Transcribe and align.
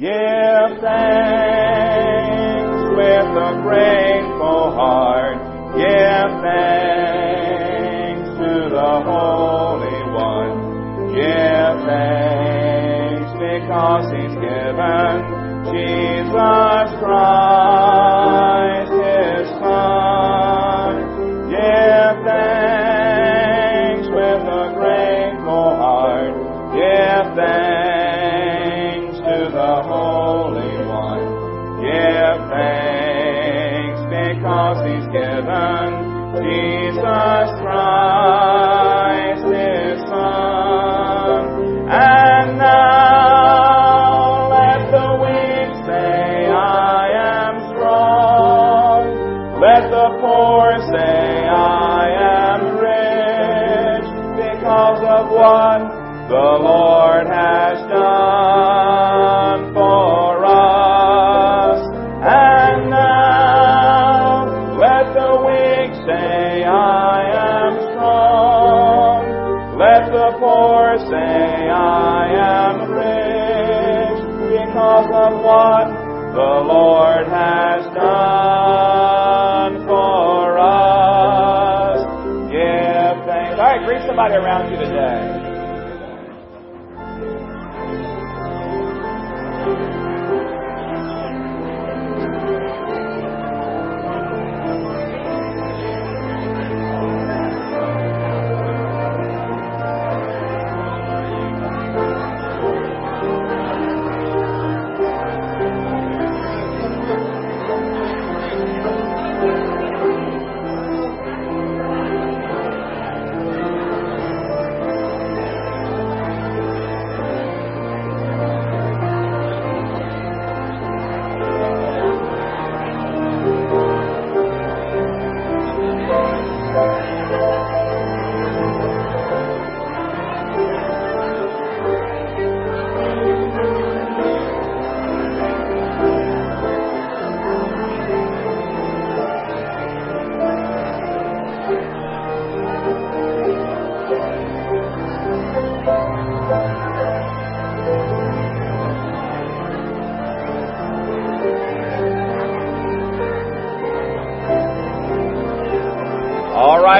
Give 0.00 0.37
am 72.68 72.90
rich 72.90 74.20
because 74.52 75.08
of 75.12 75.40
what 75.40 75.88
the 76.34 76.52
Lord 76.68 77.26
has 77.28 77.84
done 77.94 79.86
for 79.86 80.58
us. 80.58 82.00
Give 82.50 83.24
thanks. 83.26 83.58
All 83.58 83.64
right, 83.64 83.84
greet 83.86 84.02
somebody 84.06 84.34
around 84.34 84.70
you 84.70 84.76
today. 84.78 85.37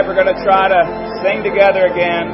We're 0.09 0.15
going 0.15 0.35
to 0.35 0.43
try 0.43 0.69
to 0.69 1.21
sing 1.23 1.43
together 1.45 1.85
again. 1.85 2.33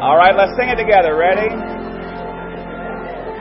All 0.00 0.16
right, 0.16 0.36
let's 0.36 0.54
sing 0.56 0.68
it 0.68 0.76
together. 0.76 1.16
Ready? 1.16 1.50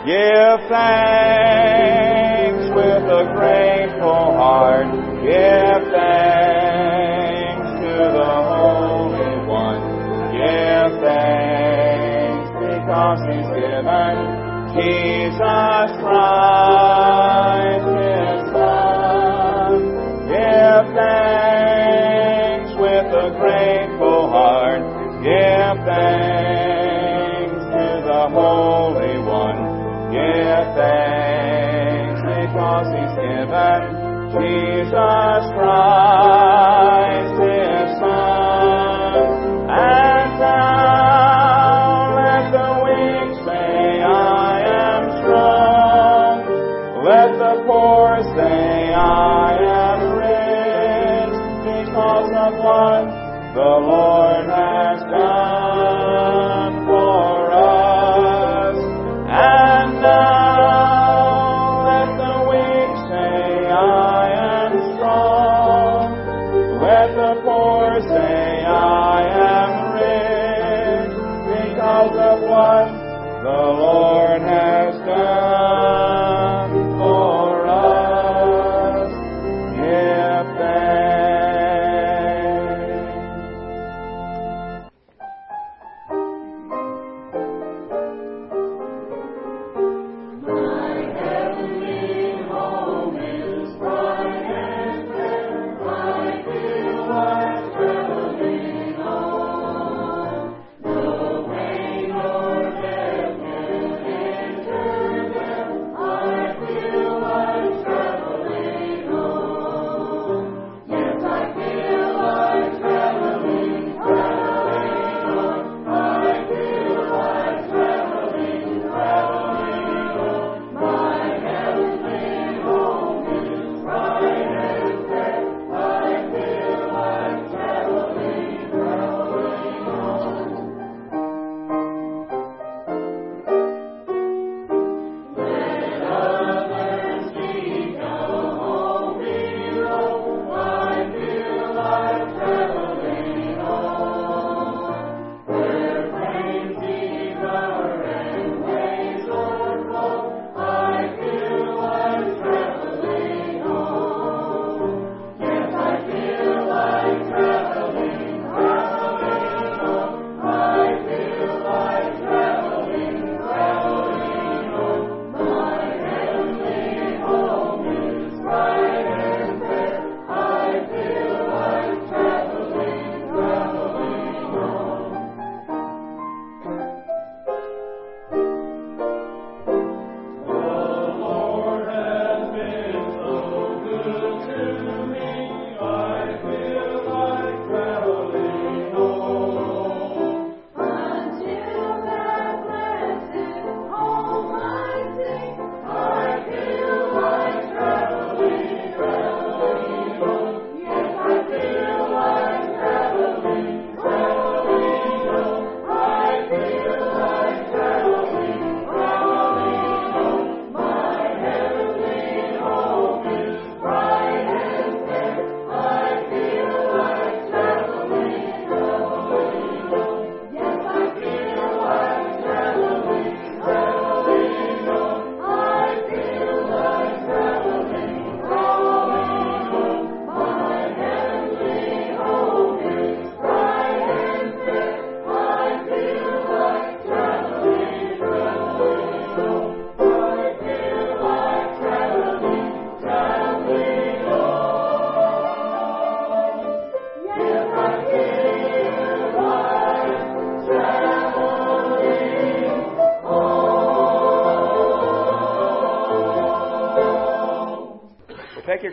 Give 0.10 0.58
thanks 0.74 2.66
with 2.74 3.06
a 3.06 3.30
grateful 3.38 4.34
heart. 4.34 4.88
Give 5.22 5.84
thanks 5.94 7.70
to 7.78 7.94
the 8.10 8.26
Holy 8.26 9.38
One. 9.46 9.86
Give 10.34 10.98
thanks 11.06 12.50
because 12.58 13.22
He's 13.30 13.46
given 13.54 14.48
Jesus 14.78 15.90
Christ, 16.02 16.87
Give 20.78 20.94
thanks 20.94 22.72
with 22.78 23.10
a 23.10 23.34
grateful 23.40 24.30
heart. 24.30 24.84
Give 25.26 25.78
thanks 25.90 27.66
to 27.74 27.86
the 28.06 28.30
Holy 28.30 29.18
One. 29.18 29.58
Give 30.14 30.68
thanks 30.78 32.22
because 32.30 32.94
He's 32.94 33.10
given 33.18 33.82
Jesus 34.38 35.42
Christ, 35.58 37.34
His 37.42 37.90
Son. 37.98 39.18
And 39.74 40.30
now 40.38 42.22
let 42.22 42.46
the 42.54 42.70
weak 42.86 43.34
say, 43.50 44.06
I 44.06 44.62
am 44.62 45.10
strong. 45.26 46.38
Let 47.04 47.34
the 47.42 47.66
poor 47.66 48.22
say, 48.38 48.77
what 52.56 53.06
the 53.54 53.62
Lord 53.62 54.50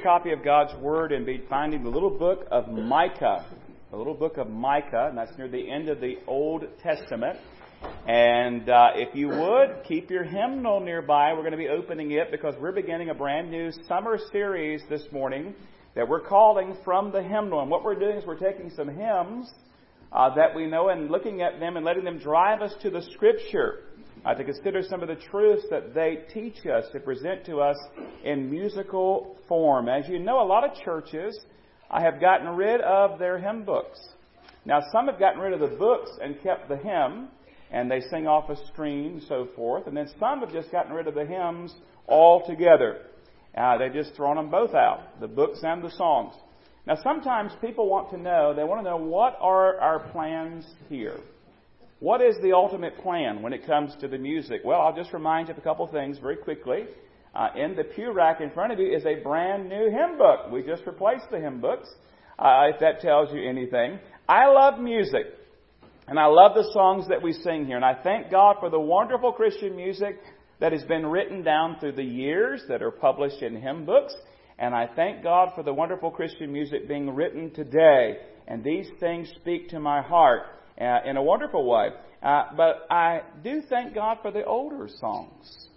copy 0.04 0.32
of 0.32 0.44
God's 0.44 0.74
Word 0.82 1.12
and 1.12 1.24
be 1.24 1.42
finding 1.48 1.82
the 1.82 1.88
little 1.88 2.10
book 2.10 2.46
of 2.50 2.68
Micah. 2.68 3.46
The 3.90 3.96
little 3.96 4.12
book 4.12 4.36
of 4.36 4.50
Micah, 4.50 5.06
and 5.08 5.16
that's 5.16 5.32
near 5.38 5.48
the 5.48 5.70
end 5.70 5.88
of 5.88 5.98
the 5.98 6.16
Old 6.26 6.64
Testament. 6.82 7.38
And 8.06 8.68
uh, 8.68 8.88
if 8.96 9.14
you 9.14 9.28
would, 9.28 9.82
keep 9.88 10.10
your 10.10 10.24
hymnal 10.24 10.80
nearby. 10.80 11.32
We're 11.32 11.40
going 11.40 11.52
to 11.52 11.56
be 11.56 11.68
opening 11.68 12.10
it 12.10 12.30
because 12.30 12.54
we're 12.60 12.72
beginning 12.72 13.08
a 13.08 13.14
brand 13.14 13.50
new 13.50 13.70
summer 13.88 14.18
series 14.30 14.82
this 14.90 15.04
morning 15.10 15.54
that 15.94 16.06
we're 16.06 16.20
calling 16.20 16.76
From 16.84 17.10
the 17.10 17.22
Hymnal. 17.22 17.62
And 17.62 17.70
what 17.70 17.82
we're 17.82 17.98
doing 17.98 18.18
is 18.18 18.26
we're 18.26 18.38
taking 18.38 18.70
some 18.76 18.88
hymns 18.88 19.50
uh, 20.12 20.34
that 20.34 20.54
we 20.54 20.66
know 20.66 20.90
and 20.90 21.10
looking 21.10 21.40
at 21.40 21.60
them 21.60 21.76
and 21.78 21.86
letting 21.86 22.04
them 22.04 22.18
drive 22.18 22.60
us 22.60 22.74
to 22.82 22.90
the 22.90 23.00
Scripture. 23.14 23.84
Uh, 24.24 24.32
to 24.32 24.42
consider 24.42 24.82
some 24.82 25.02
of 25.02 25.08
the 25.08 25.16
truths 25.30 25.64
that 25.70 25.94
they 25.94 26.20
teach 26.32 26.64
us, 26.66 26.84
to 26.92 27.00
present 27.00 27.44
to 27.44 27.60
us 27.60 27.76
in 28.24 28.50
musical 28.50 29.36
form. 29.48 29.86
As 29.86 30.08
you 30.08 30.18
know, 30.18 30.40
a 30.40 30.46
lot 30.46 30.64
of 30.64 30.74
churches 30.82 31.38
uh, 31.90 32.00
have 32.00 32.20
gotten 32.20 32.48
rid 32.48 32.80
of 32.80 33.18
their 33.18 33.38
hymn 33.38 33.64
books. 33.64 33.98
Now, 34.64 34.80
some 34.92 35.08
have 35.08 35.18
gotten 35.18 35.40
rid 35.40 35.52
of 35.52 35.60
the 35.60 35.76
books 35.76 36.10
and 36.22 36.42
kept 36.42 36.70
the 36.70 36.76
hymn, 36.78 37.28
and 37.70 37.90
they 37.90 38.00
sing 38.10 38.26
off 38.26 38.48
a 38.48 38.56
screen 38.68 39.12
and 39.12 39.22
so 39.24 39.48
forth. 39.54 39.86
And 39.86 39.96
then 39.96 40.08
some 40.18 40.40
have 40.40 40.52
just 40.52 40.72
gotten 40.72 40.94
rid 40.94 41.06
of 41.06 41.14
the 41.14 41.26
hymns 41.26 41.74
altogether. 42.08 43.02
Uh, 43.54 43.76
they've 43.76 43.92
just 43.92 44.14
thrown 44.14 44.36
them 44.36 44.50
both 44.50 44.74
out, 44.74 45.20
the 45.20 45.28
books 45.28 45.60
and 45.62 45.84
the 45.84 45.90
songs. 45.90 46.34
Now, 46.86 46.96
sometimes 47.02 47.52
people 47.60 47.88
want 47.88 48.10
to 48.10 48.16
know, 48.16 48.54
they 48.54 48.64
want 48.64 48.80
to 48.82 48.90
know 48.90 48.96
what 48.96 49.36
are 49.40 49.78
our 49.78 50.00
plans 50.10 50.66
here? 50.88 51.20
What 52.04 52.20
is 52.20 52.36
the 52.42 52.52
ultimate 52.52 52.98
plan 52.98 53.40
when 53.40 53.54
it 53.54 53.64
comes 53.64 53.96
to 54.02 54.08
the 54.08 54.18
music? 54.18 54.60
Well, 54.62 54.78
I'll 54.78 54.94
just 54.94 55.14
remind 55.14 55.48
you 55.48 55.52
of 55.52 55.58
a 55.58 55.62
couple 55.62 55.86
things 55.86 56.18
very 56.18 56.36
quickly. 56.36 56.84
Uh, 57.34 57.48
in 57.56 57.74
the 57.76 57.84
pew 57.84 58.12
rack 58.12 58.42
in 58.42 58.50
front 58.50 58.74
of 58.74 58.78
you 58.78 58.94
is 58.94 59.06
a 59.06 59.22
brand 59.22 59.70
new 59.70 59.88
hymn 59.90 60.18
book. 60.18 60.52
We 60.52 60.62
just 60.62 60.82
replaced 60.86 61.30
the 61.30 61.40
hymn 61.40 61.62
books, 61.62 61.88
uh, 62.38 62.68
if 62.74 62.80
that 62.80 63.00
tells 63.00 63.32
you 63.32 63.48
anything. 63.48 63.98
I 64.28 64.48
love 64.48 64.78
music. 64.78 65.28
And 66.06 66.18
I 66.18 66.26
love 66.26 66.52
the 66.54 66.70
songs 66.74 67.08
that 67.08 67.22
we 67.22 67.32
sing 67.32 67.64
here. 67.64 67.76
And 67.76 67.84
I 67.86 67.94
thank 68.02 68.30
God 68.30 68.56
for 68.60 68.68
the 68.68 68.78
wonderful 68.78 69.32
Christian 69.32 69.74
music 69.74 70.20
that 70.60 70.72
has 70.72 70.84
been 70.84 71.06
written 71.06 71.42
down 71.42 71.78
through 71.80 71.92
the 71.92 72.04
years 72.04 72.64
that 72.68 72.82
are 72.82 72.90
published 72.90 73.40
in 73.40 73.56
hymn 73.56 73.86
books. 73.86 74.14
And 74.58 74.74
I 74.74 74.90
thank 74.94 75.22
God 75.22 75.52
for 75.54 75.62
the 75.62 75.72
wonderful 75.72 76.10
Christian 76.10 76.52
music 76.52 76.86
being 76.86 77.14
written 77.14 77.50
today. 77.50 78.18
And 78.46 78.62
these 78.62 78.88
things 79.00 79.32
speak 79.40 79.70
to 79.70 79.80
my 79.80 80.02
heart 80.02 80.42
uh, 80.80 80.98
in 81.04 81.16
a 81.16 81.22
wonderful 81.22 81.68
way. 81.68 81.90
Uh, 82.22 82.44
but 82.56 82.86
I 82.90 83.22
do 83.42 83.62
thank 83.68 83.94
God 83.94 84.18
for 84.22 84.30
the 84.30 84.44
older 84.44 84.88
songs 85.00 85.68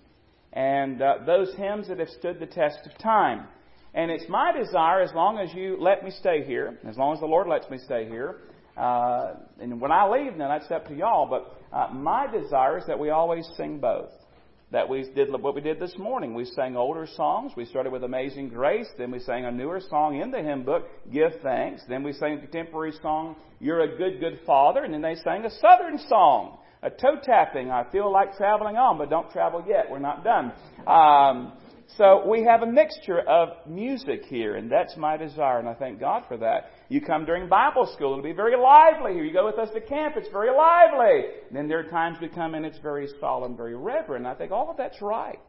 and 0.53 1.01
uh, 1.01 1.15
those 1.25 1.53
hymns 1.55 1.87
that 1.87 1.99
have 1.99 2.09
stood 2.09 2.39
the 2.39 2.45
test 2.47 2.79
of 2.85 2.97
time. 2.97 3.47
And 3.93 4.11
it's 4.11 4.25
my 4.29 4.51
desire, 4.51 5.01
as 5.01 5.11
long 5.13 5.39
as 5.39 5.53
you 5.53 5.77
let 5.79 6.03
me 6.03 6.11
stay 6.11 6.43
here, 6.43 6.79
as 6.87 6.97
long 6.97 7.13
as 7.13 7.19
the 7.19 7.25
Lord 7.25 7.47
lets 7.47 7.69
me 7.69 7.77
stay 7.77 8.07
here, 8.07 8.41
uh, 8.77 9.33
and 9.59 9.81
when 9.81 9.91
I 9.91 10.07
leave, 10.07 10.37
then 10.37 10.47
that's 10.47 10.69
up 10.69 10.87
to 10.87 10.95
y'all. 10.95 11.27
But 11.27 11.75
uh, 11.75 11.93
my 11.93 12.27
desire 12.27 12.77
is 12.77 12.85
that 12.87 12.99
we 12.99 13.09
always 13.09 13.47
sing 13.57 13.79
both. 13.79 14.11
That 14.71 14.89
we 14.89 15.09
did 15.15 15.31
what 15.31 15.55
we 15.55 15.61
did 15.61 15.79
this 15.79 15.95
morning. 15.97 16.33
We 16.33 16.43
sang 16.43 16.75
older 16.75 17.07
songs. 17.15 17.53
We 17.55 17.63
started 17.63 17.93
with 17.93 18.03
Amazing 18.03 18.49
Grace. 18.49 18.87
Then 18.97 19.11
we 19.11 19.19
sang 19.19 19.45
a 19.45 19.51
newer 19.51 19.79
song 19.89 20.19
in 20.19 20.29
the 20.29 20.39
hymn 20.41 20.63
book, 20.63 20.83
Give 21.09 21.31
Thanks. 21.41 21.83
Then 21.87 22.03
we 22.03 22.11
sang 22.11 22.33
a 22.33 22.39
contemporary 22.39 22.91
song, 23.01 23.37
You're 23.61 23.79
a 23.79 23.97
Good, 23.97 24.19
Good 24.19 24.41
Father. 24.45 24.83
And 24.83 24.93
then 24.93 25.01
they 25.01 25.15
sang 25.23 25.45
a 25.45 25.49
Southern 25.49 25.97
song, 26.09 26.57
a 26.83 26.89
toe 26.89 27.15
tapping. 27.23 27.71
I 27.71 27.89
feel 27.93 28.11
like 28.11 28.35
traveling 28.35 28.75
on, 28.75 28.97
but 28.97 29.09
don't 29.09 29.31
travel 29.31 29.63
yet. 29.65 29.85
We're 29.89 29.99
not 29.99 30.25
done. 30.25 30.51
Um, 30.85 31.53
so 31.95 32.27
we 32.27 32.43
have 32.43 32.63
a 32.63 32.65
mixture 32.65 33.19
of 33.19 33.49
music 33.65 34.25
here, 34.25 34.55
and 34.55 34.69
that's 34.69 34.97
my 34.97 35.15
desire, 35.15 35.59
and 35.59 35.69
I 35.69 35.73
thank 35.73 35.99
God 35.99 36.23
for 36.27 36.35
that. 36.37 36.71
You 36.89 36.99
come 36.99 37.25
during 37.25 37.47
Bible 37.47 37.89
school, 37.93 38.11
it'll 38.11 38.23
be 38.23 38.33
very 38.33 38.57
lively 38.57 39.13
here. 39.13 39.23
You 39.23 39.31
go 39.31 39.45
with 39.45 39.57
us 39.57 39.69
to 39.73 39.79
camp, 39.79 40.15
it's 40.17 40.29
very 40.29 40.51
lively. 40.55 41.29
And 41.47 41.55
then 41.55 41.67
there 41.69 41.79
are 41.79 41.89
times 41.89 42.17
we 42.21 42.27
come 42.27 42.55
in, 42.55 42.65
it's 42.65 42.79
very 42.79 43.07
solemn, 43.19 43.55
very 43.55 43.75
reverent. 43.75 44.25
I 44.25 44.35
think 44.35 44.51
all 44.51 44.69
of 44.69 44.77
that's 44.77 45.01
right. 45.01 45.39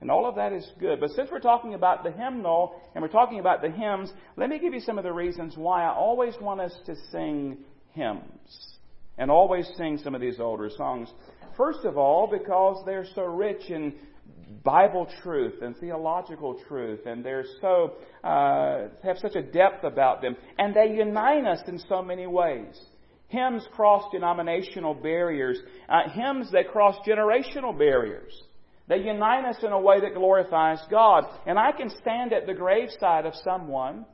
And 0.00 0.10
all 0.10 0.28
of 0.28 0.36
that 0.36 0.52
is 0.52 0.66
good. 0.78 1.00
But 1.00 1.10
since 1.10 1.30
we're 1.30 1.40
talking 1.40 1.74
about 1.74 2.04
the 2.04 2.10
hymnal 2.10 2.80
and 2.94 3.02
we're 3.02 3.08
talking 3.08 3.40
about 3.40 3.62
the 3.62 3.70
hymns, 3.70 4.10
let 4.36 4.50
me 4.50 4.58
give 4.58 4.74
you 4.74 4.80
some 4.80 4.98
of 4.98 5.04
the 5.04 5.12
reasons 5.12 5.56
why 5.56 5.84
I 5.84 5.94
always 5.94 6.34
want 6.40 6.60
us 6.60 6.74
to 6.86 6.94
sing 7.10 7.58
hymns 7.92 8.76
and 9.18 9.30
always 9.30 9.66
sing 9.76 9.98
some 10.02 10.14
of 10.14 10.20
these 10.20 10.38
older 10.38 10.70
songs. 10.76 11.10
First 11.56 11.84
of 11.84 11.96
all, 11.96 12.28
because 12.30 12.82
they're 12.84 13.06
so 13.14 13.24
rich 13.24 13.70
in 13.70 13.94
Bible 14.62 15.08
truth 15.22 15.62
and 15.62 15.76
theological 15.76 16.56
truth, 16.68 17.00
and 17.06 17.24
they're 17.24 17.44
so 17.60 17.94
uh, 18.22 18.88
have 19.02 19.18
such 19.18 19.34
a 19.34 19.42
depth 19.42 19.84
about 19.84 20.22
them, 20.22 20.36
and 20.58 20.74
they 20.74 20.94
unite 20.94 21.44
us 21.46 21.60
in 21.66 21.78
so 21.88 22.02
many 22.02 22.26
ways. 22.26 22.78
Hymns 23.28 23.66
cross 23.72 24.04
denominational 24.12 24.94
barriers. 24.94 25.58
Uh, 25.88 26.08
hymns 26.10 26.50
that 26.52 26.68
cross 26.70 26.96
generational 27.06 27.76
barriers. 27.76 28.32
They 28.88 28.98
unite 28.98 29.44
us 29.44 29.56
in 29.64 29.72
a 29.72 29.80
way 29.80 30.00
that 30.00 30.14
glorifies 30.14 30.78
God. 30.90 31.24
And 31.44 31.58
I 31.58 31.72
can 31.72 31.90
stand 31.90 32.32
at 32.32 32.46
the 32.46 32.54
graveside 32.54 33.26
of 33.26 33.34
someone 33.42 34.06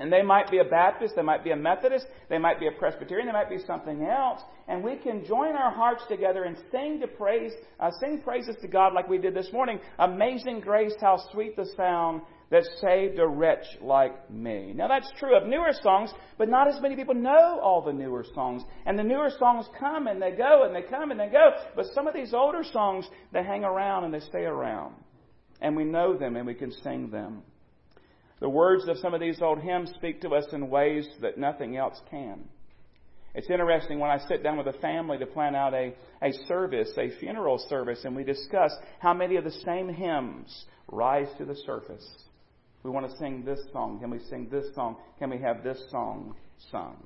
and 0.00 0.12
they 0.12 0.22
might 0.22 0.50
be 0.50 0.58
a 0.58 0.64
Baptist, 0.64 1.14
they 1.16 1.22
might 1.22 1.44
be 1.44 1.50
a 1.50 1.56
Methodist, 1.56 2.06
they 2.28 2.38
might 2.38 2.60
be 2.60 2.66
a 2.66 2.72
Presbyterian, 2.72 3.26
they 3.26 3.32
might 3.32 3.50
be 3.50 3.58
something 3.66 4.04
else. 4.04 4.40
And 4.68 4.84
we 4.84 4.96
can 4.96 5.24
join 5.24 5.56
our 5.56 5.72
hearts 5.72 6.02
together 6.08 6.44
and 6.44 6.56
sing 6.70 7.00
to 7.00 7.06
praise, 7.06 7.52
uh, 7.80 7.90
sing 8.00 8.20
praises 8.22 8.56
to 8.60 8.68
God 8.68 8.92
like 8.92 9.08
we 9.08 9.18
did 9.18 9.34
this 9.34 9.52
morning. 9.52 9.80
Amazing 9.98 10.60
grace, 10.60 10.94
how 11.00 11.18
sweet 11.32 11.56
the 11.56 11.66
sound 11.76 12.22
that 12.50 12.64
saved 12.80 13.18
a 13.18 13.26
wretch 13.26 13.64
like 13.80 14.30
me. 14.30 14.72
Now 14.74 14.88
that's 14.88 15.10
true 15.18 15.36
of 15.36 15.46
newer 15.46 15.72
songs, 15.82 16.10
but 16.38 16.48
not 16.48 16.68
as 16.68 16.80
many 16.80 16.96
people 16.96 17.14
know 17.14 17.60
all 17.62 17.82
the 17.82 17.92
newer 17.92 18.24
songs. 18.34 18.62
And 18.86 18.98
the 18.98 19.02
newer 19.02 19.30
songs 19.38 19.66
come 19.78 20.06
and 20.06 20.20
they 20.20 20.30
go 20.30 20.64
and 20.64 20.74
they 20.74 20.88
come 20.88 21.10
and 21.10 21.20
they 21.20 21.28
go. 21.28 21.50
But 21.76 21.86
some 21.94 22.06
of 22.06 22.14
these 22.14 22.32
older 22.32 22.62
songs, 22.72 23.06
they 23.32 23.42
hang 23.42 23.64
around 23.64 24.04
and 24.04 24.14
they 24.14 24.20
stay 24.20 24.44
around. 24.44 24.94
And 25.60 25.76
we 25.76 25.84
know 25.84 26.16
them 26.16 26.36
and 26.36 26.46
we 26.46 26.54
can 26.54 26.72
sing 26.72 27.10
them. 27.10 27.42
The 28.40 28.48
words 28.48 28.86
of 28.88 28.98
some 28.98 29.14
of 29.14 29.20
these 29.20 29.42
old 29.42 29.60
hymns 29.60 29.90
speak 29.94 30.20
to 30.20 30.30
us 30.30 30.46
in 30.52 30.70
ways 30.70 31.08
that 31.20 31.38
nothing 31.38 31.76
else 31.76 32.00
can. 32.10 32.44
It's 33.34 33.50
interesting 33.50 33.98
when 33.98 34.10
I 34.10 34.18
sit 34.26 34.42
down 34.42 34.56
with 34.56 34.66
a 34.68 34.78
family 34.80 35.18
to 35.18 35.26
plan 35.26 35.54
out 35.54 35.74
a, 35.74 35.94
a 36.22 36.32
service, 36.46 36.90
a 36.96 37.10
funeral 37.18 37.58
service, 37.68 38.00
and 38.04 38.16
we 38.16 38.24
discuss 38.24 38.72
how 39.00 39.12
many 39.12 39.36
of 39.36 39.44
the 39.44 39.50
same 39.50 39.88
hymns 39.88 40.64
rise 40.90 41.28
to 41.38 41.44
the 41.44 41.56
surface. 41.66 42.06
We 42.82 42.90
want 42.90 43.10
to 43.10 43.16
sing 43.18 43.44
this 43.44 43.60
song. 43.72 44.00
Can 44.00 44.10
we 44.10 44.20
sing 44.30 44.48
this 44.50 44.74
song? 44.74 44.96
Can 45.18 45.30
we 45.30 45.38
have 45.38 45.62
this 45.62 45.78
song 45.90 46.34
sung? 46.70 46.96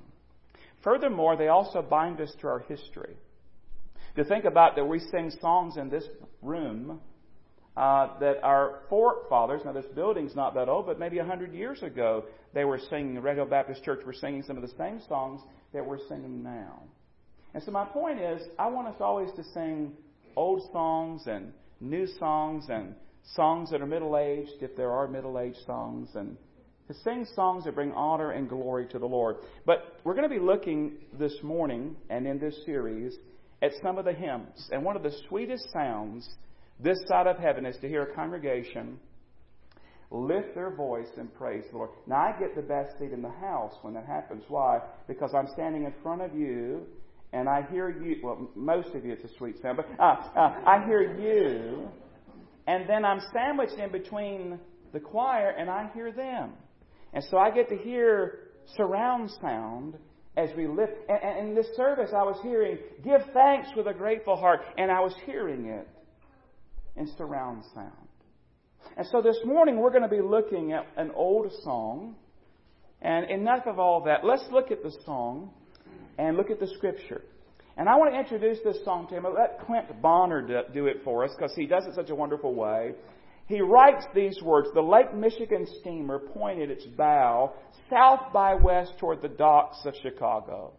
Furthermore, 0.84 1.36
they 1.36 1.48
also 1.48 1.82
bind 1.82 2.20
us 2.20 2.32
to 2.40 2.46
our 2.46 2.60
history. 2.60 3.16
To 4.16 4.24
think 4.24 4.44
about 4.44 4.76
that 4.76 4.84
we 4.84 4.98
sing 4.98 5.32
songs 5.40 5.76
in 5.76 5.88
this 5.88 6.04
room 6.42 7.00
uh, 7.76 8.18
that 8.20 8.42
our 8.42 8.80
forefathers, 8.88 9.62
now 9.64 9.72
this 9.72 9.86
building's 9.94 10.36
not 10.36 10.54
that 10.54 10.68
old, 10.68 10.86
but 10.86 10.98
maybe 10.98 11.18
a 11.18 11.24
hundred 11.24 11.54
years 11.54 11.82
ago, 11.82 12.24
they 12.54 12.64
were 12.64 12.78
singing, 12.90 13.14
the 13.14 13.20
Red 13.20 13.36
Hill 13.36 13.46
Baptist 13.46 13.82
Church 13.82 14.04
were 14.04 14.12
singing 14.12 14.42
some 14.42 14.56
of 14.56 14.62
the 14.62 14.76
same 14.76 15.00
songs 15.08 15.40
that 15.72 15.84
we're 15.84 16.06
singing 16.08 16.42
now. 16.42 16.82
And 17.54 17.62
so 17.62 17.70
my 17.70 17.84
point 17.84 18.20
is, 18.20 18.42
I 18.58 18.68
want 18.68 18.88
us 18.88 18.96
always 19.00 19.30
to 19.36 19.44
sing 19.54 19.92
old 20.36 20.70
songs 20.72 21.22
and 21.26 21.52
new 21.80 22.06
songs 22.18 22.66
and 22.68 22.94
songs 23.34 23.70
that 23.70 23.80
are 23.80 23.86
middle 23.86 24.18
aged, 24.18 24.62
if 24.62 24.76
there 24.76 24.90
are 24.90 25.08
middle 25.08 25.38
aged 25.38 25.58
songs, 25.66 26.10
and 26.14 26.36
to 26.88 26.94
sing 27.04 27.26
songs 27.34 27.64
that 27.64 27.74
bring 27.74 27.92
honor 27.92 28.32
and 28.32 28.48
glory 28.48 28.86
to 28.88 28.98
the 28.98 29.06
Lord. 29.06 29.36
But 29.64 29.96
we're 30.04 30.14
going 30.14 30.28
to 30.28 30.34
be 30.34 30.40
looking 30.40 30.94
this 31.18 31.34
morning 31.42 31.96
and 32.10 32.26
in 32.26 32.38
this 32.38 32.56
series 32.66 33.14
at 33.62 33.72
some 33.82 33.98
of 33.98 34.04
the 34.04 34.12
hymns. 34.12 34.68
And 34.72 34.84
one 34.84 34.96
of 34.96 35.02
the 35.02 35.12
sweetest 35.28 35.72
sounds 35.72 36.28
this 36.80 36.98
side 37.08 37.26
of 37.26 37.38
heaven 37.38 37.66
is 37.66 37.76
to 37.80 37.88
hear 37.88 38.02
a 38.02 38.14
congregation 38.14 38.98
lift 40.12 40.54
their 40.54 40.70
voice 40.70 41.08
and 41.16 41.32
praise 41.34 41.64
the 41.70 41.78
Lord. 41.78 41.90
Now, 42.06 42.16
I 42.16 42.38
get 42.38 42.54
the 42.54 42.62
best 42.62 42.98
seat 42.98 43.12
in 43.12 43.22
the 43.22 43.30
house 43.30 43.74
when 43.82 43.94
that 43.94 44.06
happens. 44.06 44.44
Why? 44.48 44.80
Because 45.08 45.32
I'm 45.34 45.48
standing 45.54 45.84
in 45.84 45.94
front 46.02 46.20
of 46.22 46.34
you 46.34 46.86
and 47.32 47.48
I 47.48 47.62
hear 47.70 47.88
you. 47.88 48.16
Well, 48.22 48.50
most 48.54 48.94
of 48.94 49.04
you, 49.04 49.12
it's 49.12 49.24
a 49.24 49.36
sweet 49.38 49.56
sound, 49.62 49.78
but 49.78 49.86
uh, 49.98 50.16
uh, 50.36 50.54
I 50.66 50.84
hear 50.84 51.18
you, 51.18 51.88
and 52.66 52.86
then 52.88 53.06
I'm 53.06 53.20
sandwiched 53.32 53.78
in 53.78 53.90
between 53.90 54.58
the 54.92 55.00
choir 55.00 55.50
and 55.50 55.70
I 55.70 55.90
hear 55.94 56.12
them. 56.12 56.52
And 57.14 57.24
so 57.30 57.38
I 57.38 57.50
get 57.50 57.70
to 57.70 57.76
hear 57.76 58.50
surround 58.76 59.30
sound 59.40 59.94
as 60.36 60.50
we 60.56 60.66
lift. 60.66 60.92
And, 61.08 61.18
and 61.22 61.48
in 61.48 61.54
this 61.54 61.68
service, 61.74 62.10
I 62.14 62.22
was 62.22 62.38
hearing, 62.42 62.76
Give 63.02 63.20
thanks 63.32 63.68
with 63.74 63.86
a 63.86 63.94
grateful 63.94 64.36
heart, 64.36 64.60
and 64.76 64.90
I 64.90 65.00
was 65.00 65.14
hearing 65.24 65.66
it 65.66 65.88
and 66.96 67.08
surround 67.16 67.62
sound. 67.74 68.08
And 68.96 69.06
so 69.10 69.22
this 69.22 69.38
morning 69.44 69.78
we're 69.78 69.90
going 69.90 70.02
to 70.02 70.08
be 70.08 70.20
looking 70.20 70.72
at 70.72 70.86
an 70.96 71.10
old 71.14 71.50
song. 71.62 72.16
And 73.00 73.28
enough 73.30 73.66
of 73.66 73.80
all 73.80 74.04
that. 74.04 74.24
Let's 74.24 74.44
look 74.52 74.70
at 74.70 74.82
the 74.82 74.92
song 75.04 75.50
and 76.18 76.36
look 76.36 76.50
at 76.50 76.60
the 76.60 76.68
scripture. 76.68 77.22
And 77.76 77.88
I 77.88 77.96
want 77.96 78.12
to 78.12 78.18
introduce 78.18 78.62
this 78.62 78.84
song 78.84 79.08
to 79.08 79.16
him. 79.16 79.24
Let 79.24 79.66
Clint 79.66 80.00
Bonner 80.00 80.46
do 80.72 80.86
it 80.86 80.98
for 81.04 81.24
us 81.24 81.32
because 81.36 81.52
he 81.56 81.66
does 81.66 81.84
it 81.86 81.94
such 81.94 82.10
a 82.10 82.14
wonderful 82.14 82.54
way. 82.54 82.92
he 83.46 83.60
writes 83.60 84.04
these 84.14 84.40
words 84.42 84.68
The 84.74 84.82
Lake 84.82 85.14
Michigan 85.14 85.66
steamer 85.80 86.18
pointed 86.18 86.70
its 86.70 86.84
bow 86.96 87.54
south 87.90 88.32
by 88.32 88.54
west 88.54 88.92
toward 88.98 89.20
the 89.22 89.28
docks 89.28 89.78
of 89.84 89.94
Chicago. 90.02 90.74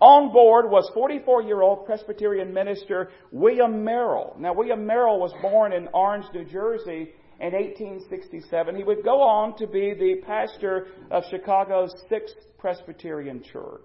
On 0.00 0.32
board 0.32 0.70
was 0.70 0.90
44 0.94 1.42
year 1.42 1.62
old 1.62 1.86
Presbyterian 1.86 2.52
minister 2.52 3.10
William 3.30 3.84
Merrill. 3.84 4.36
Now, 4.38 4.52
William 4.52 4.86
Merrill 4.86 5.18
was 5.18 5.32
born 5.40 5.72
in 5.72 5.88
Orange, 5.94 6.26
New 6.34 6.44
Jersey 6.44 7.12
in 7.40 7.52
1867. 7.52 8.76
He 8.76 8.84
would 8.84 9.04
go 9.04 9.22
on 9.22 9.56
to 9.58 9.66
be 9.66 9.94
the 9.94 10.22
pastor 10.26 10.88
of 11.10 11.24
Chicago's 11.30 11.94
Sixth 12.08 12.36
Presbyterian 12.58 13.42
Church. 13.42 13.80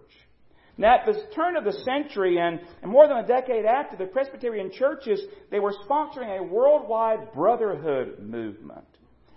Now, 0.78 0.96
at 0.96 1.06
the 1.06 1.22
turn 1.36 1.58
of 1.58 1.66
the 1.66 1.74
century 1.84 2.40
and, 2.40 2.60
and 2.82 2.90
more 2.90 3.08
than 3.08 3.18
a 3.18 3.28
decade 3.28 3.66
after, 3.66 3.98
the 3.98 4.06
Presbyterian 4.06 4.72
churches, 4.72 5.22
they 5.52 5.60
were 5.60 5.74
sponsoring 5.86 6.40
a 6.40 6.44
worldwide 6.44 7.34
brotherhood 7.34 8.20
movement. 8.20 8.86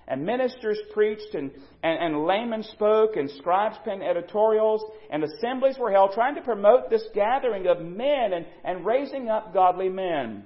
And 0.08 0.26
ministers 0.26 0.78
preached 0.92 1.34
and, 1.34 1.50
and, 1.82 1.98
and 1.98 2.26
laymen 2.26 2.62
spoke 2.64 3.16
and 3.16 3.30
scribes 3.30 3.76
penned 3.84 4.02
editorials 4.02 4.82
and 5.10 5.22
assemblies 5.22 5.78
were 5.78 5.92
held 5.92 6.12
trying 6.12 6.34
to 6.34 6.42
promote 6.42 6.90
this 6.90 7.04
gathering 7.14 7.66
of 7.66 7.80
men 7.80 8.32
and, 8.32 8.46
and 8.64 8.84
raising 8.84 9.28
up 9.28 9.54
godly 9.54 9.88
men. 9.88 10.44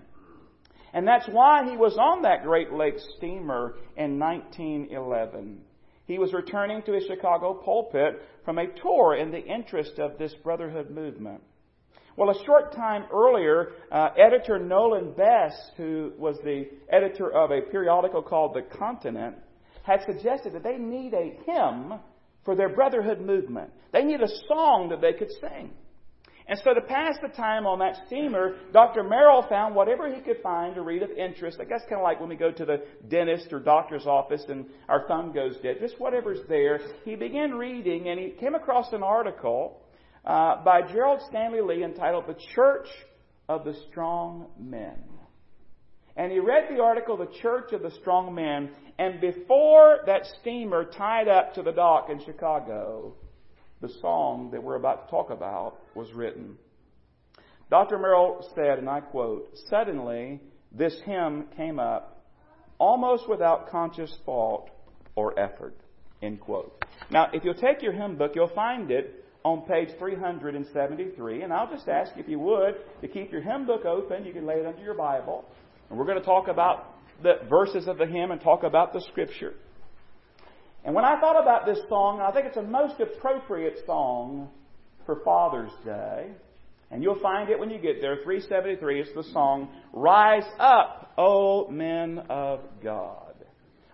And 0.93 1.07
that's 1.07 1.29
why 1.29 1.69
he 1.69 1.77
was 1.77 1.97
on 1.99 2.23
that 2.23 2.45
Great 2.45 2.73
Lakes 2.73 3.07
steamer 3.17 3.75
in 3.97 4.19
1911. 4.19 5.61
He 6.07 6.19
was 6.19 6.33
returning 6.33 6.83
to 6.83 6.93
his 6.93 7.05
Chicago 7.05 7.55
pulpit 7.55 8.23
from 8.45 8.59
a 8.59 8.69
tour 8.69 9.17
in 9.17 9.31
the 9.31 9.45
interest 9.45 9.99
of 9.99 10.19
this 10.19 10.33
brotherhood 10.43 10.91
movement. 10.91 11.43
Well, 12.17 12.31
a 12.31 12.45
short 12.45 12.73
time 12.73 13.05
earlier, 13.13 13.73
uh, 13.93 14.09
editor 14.17 14.59
Nolan 14.59 15.13
Best, 15.13 15.73
who 15.77 16.13
was 16.17 16.39
the 16.43 16.65
editor 16.89 17.31
of 17.31 17.51
a 17.51 17.61
periodical 17.61 18.23
called 18.23 18.55
The 18.55 18.63
Continent, 18.63 19.37
had 19.87 20.03
suggested 20.05 20.53
that 20.53 20.65
they 20.65 20.77
need 20.77 21.15
a 21.15 21.39
hymn 21.47 21.95
for 22.45 22.57
their 22.57 22.69
brotherhood 22.69 23.21
movement. 23.21 23.71
They 23.93 24.03
need 24.03 24.21
a 24.21 24.29
song 24.49 24.89
that 24.91 25.01
they 25.01 25.13
could 25.13 25.31
sing. 25.41 25.71
And 26.49 26.61
so 26.63 26.75
to 26.75 26.81
pass 26.81 27.15
the 27.21 27.29
time 27.29 27.67
on 27.67 27.81
that 27.81 27.97
steamer, 28.07 28.57
Dr. 28.73 29.03
Merrill 29.03 29.45
found 29.49 29.75
whatever 29.75 30.13
he 30.13 30.21
could 30.21 30.41
find 30.43 30.77
to 30.77 30.83
read 30.83 31.03
of 31.03 31.11
interest. 31.11 31.59
I 31.61 31.65
guess 31.65 31.81
kind 31.89 32.01
of 32.01 32.05
like 32.05 32.21
when 32.21 32.29
we 32.29 32.37
go 32.37 32.53
to 32.53 32.65
the 32.65 32.85
dentist 33.09 33.53
or 33.53 33.59
doctor's 33.59 34.07
office 34.07 34.45
and 34.49 34.67
our 34.89 35.07
thumb 35.09 35.33
goes 35.33 35.57
dead. 35.63 35.79
Just 35.81 36.01
whatever's 36.01 36.41
there. 36.49 36.81
He 37.05 37.17
began 37.17 37.55
reading 37.55 38.09
and 38.09 38.21
he 38.21 38.31
came 38.31 38.55
across 38.55 38.93
an 38.93 39.03
article 39.03 39.81
uh, 40.25 40.63
by 40.65 40.83
Gerald 40.83 41.21
Stanley 41.29 41.61
Lee 41.63 41.83
entitled 41.83 42.27
The 42.29 42.37
Church 42.55 42.89
of 43.49 43.65
the 43.65 43.75
Strong 43.91 44.47
Men. 44.59 45.16
And 46.17 46.33
he 46.33 46.39
read 46.39 46.65
the 46.71 46.83
article, 46.83 47.17
The 47.17 47.29
Church 47.43 47.73
of 47.73 47.83
the 47.83 47.91
Strong 47.91 48.35
Men, 48.35 48.71
and 48.99 49.21
before 49.21 49.99
that 50.07 50.23
steamer 50.41 50.85
tied 50.85 51.29
up 51.29 51.55
to 51.55 51.63
the 51.63 51.73
dock 51.73 52.09
in 52.11 52.25
Chicago, 52.25 53.15
the 53.83 53.91
song 54.01 54.51
that 54.53 54.63
we're 54.63 54.77
about 54.77 55.07
to 55.07 55.11
talk 55.11 55.31
about 55.31 55.77
was 55.95 56.11
written. 56.15 56.57
Dr. 57.71 57.99
Merrill 57.99 58.49
said, 58.55 58.79
and 58.79 58.89
I 58.89 59.01
quote, 59.01 59.51
Suddenly, 59.69 60.41
this 60.73 60.99
hymn 61.05 61.47
came 61.57 61.79
up 61.79 62.25
almost 62.79 63.29
without 63.29 63.71
conscious 63.71 64.17
thought 64.25 64.71
or 65.15 65.39
effort. 65.39 65.75
End 66.23 66.41
quote. 66.41 66.85
Now, 67.11 67.29
if 67.33 67.45
you'll 67.45 67.55
take 67.55 67.83
your 67.83 67.93
hymn 67.93 68.17
book, 68.17 68.33
you'll 68.35 68.49
find 68.49 68.91
it 68.91 69.25
on 69.45 69.63
page 69.63 69.91
373, 69.99 71.43
and 71.43 71.53
I'll 71.53 71.71
just 71.71 71.89
ask 71.89 72.13
if 72.17 72.29
you 72.29 72.39
would 72.39 72.77
to 73.01 73.09
keep 73.09 73.31
your 73.31 73.43
hymn 73.43 73.67
book 73.67 73.85
open. 73.85 74.25
You 74.25 74.33
can 74.33 74.47
lay 74.47 74.57
it 74.57 74.67
under 74.67 74.83
your 74.83 74.95
Bible. 74.95 75.45
And 75.89 75.99
we're 75.99 76.07
going 76.07 76.19
to 76.19 76.25
talk 76.25 76.49
about 76.49 76.95
the 77.23 77.41
verses 77.49 77.87
of 77.89 77.99
the 77.99 78.07
hymn 78.07 78.31
and 78.31 78.41
talk 78.41 78.63
about 78.63 78.93
the 78.93 79.01
scripture. 79.01 79.55
And 80.85 80.95
when 80.95 81.05
I 81.05 81.19
thought 81.21 81.41
about 81.41 81.67
this 81.67 81.79
song, 81.89 82.21
I 82.21 82.31
think 82.33 82.47
it's 82.47 82.57
a 82.57 82.63
most 82.63 83.01
appropriate 83.01 83.79
song 83.87 84.49
for 85.05 85.21
Father's 85.25 85.73
Day. 85.85 86.29
And 86.91 87.03
you'll 87.03 87.21
find 87.21 87.51
it 87.51 87.59
when 87.59 87.71
you 87.71 87.79
get 87.79 88.01
there. 88.01 88.19
373 88.23 89.01
is 89.01 89.09
the 89.15 89.25
song, 89.33 89.69
Rise 89.93 90.47
Up, 90.61 91.13
O 91.19 91.69
Men 91.69 92.23
of 92.31 92.61
God. 92.83 93.35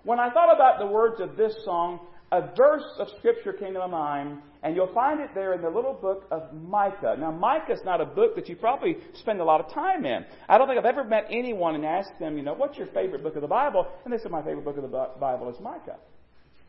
When 0.05 0.19
I 0.19 0.31
thought 0.31 0.55
about 0.55 0.79
the 0.79 0.87
words 0.87 1.21
of 1.21 1.37
this 1.37 1.55
song, 1.65 2.01
a 2.33 2.51
verse 2.57 2.85
of 2.99 3.09
Scripture 3.19 3.53
came 3.53 3.75
to 3.75 3.81
my 3.81 3.87
mind, 3.87 4.39
and 4.63 4.75
you'll 4.75 4.93
find 4.95 5.21
it 5.21 5.29
there 5.35 5.53
in 5.53 5.61
the 5.61 5.69
little 5.69 5.93
book 5.93 6.25
of 6.31 6.51
Micah. 6.55 7.15
Now, 7.19 7.31
Micah 7.31 7.75
is 7.75 7.81
not 7.85 8.01
a 8.01 8.07
book 8.07 8.35
that 8.37 8.49
you 8.49 8.57
probably 8.57 8.97
spend 9.13 9.41
a 9.41 9.45
lot 9.45 9.61
of 9.61 9.73
time 9.73 10.07
in. 10.07 10.25
I 10.49 10.57
don't 10.57 10.67
think 10.67 10.79
I've 10.79 10.87
ever 10.87 11.05
met 11.05 11.27
anyone 11.31 11.75
and 11.75 11.85
asked 11.85 12.19
them, 12.19 12.39
you 12.39 12.43
know, 12.43 12.55
what's 12.55 12.79
your 12.79 12.87
favorite 12.89 13.23
book 13.23 13.37
of 13.37 13.43
the 13.43 13.49
Bible? 13.49 13.87
And 14.05 14.13
they 14.13 14.17
said, 14.17 14.31
my 14.31 14.43
favorite 14.43 14.65
book 14.65 14.79
of 14.79 14.83
the 14.83 15.09
Bible 15.21 15.51
is 15.51 15.61
Micah. 15.61 15.99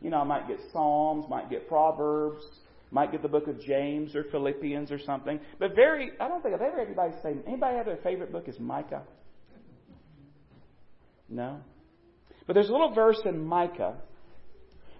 You 0.02 0.10
know, 0.10 0.18
I 0.18 0.24
might 0.24 0.46
get 0.46 0.58
Psalms, 0.70 1.24
might 1.30 1.48
get 1.48 1.66
Proverbs, 1.66 2.44
might 2.90 3.10
get 3.10 3.22
the 3.22 3.28
book 3.28 3.48
of 3.48 3.58
James 3.62 4.14
or 4.14 4.24
Philippians 4.24 4.92
or 4.92 4.98
something. 4.98 5.40
But 5.58 5.74
very, 5.74 6.10
I 6.20 6.28
don't 6.28 6.42
think 6.42 6.54
I've 6.54 6.60
ever 6.60 6.78
anybody 6.78 7.14
say, 7.22 7.36
anybody 7.46 7.78
have 7.78 7.86
their 7.86 7.96
favorite 8.04 8.32
book 8.32 8.48
is 8.48 8.60
Micah? 8.60 9.02
No? 11.30 11.60
But 12.46 12.52
there's 12.52 12.68
a 12.68 12.72
little 12.72 12.92
verse 12.92 13.20
in 13.24 13.42
Micah. 13.42 13.94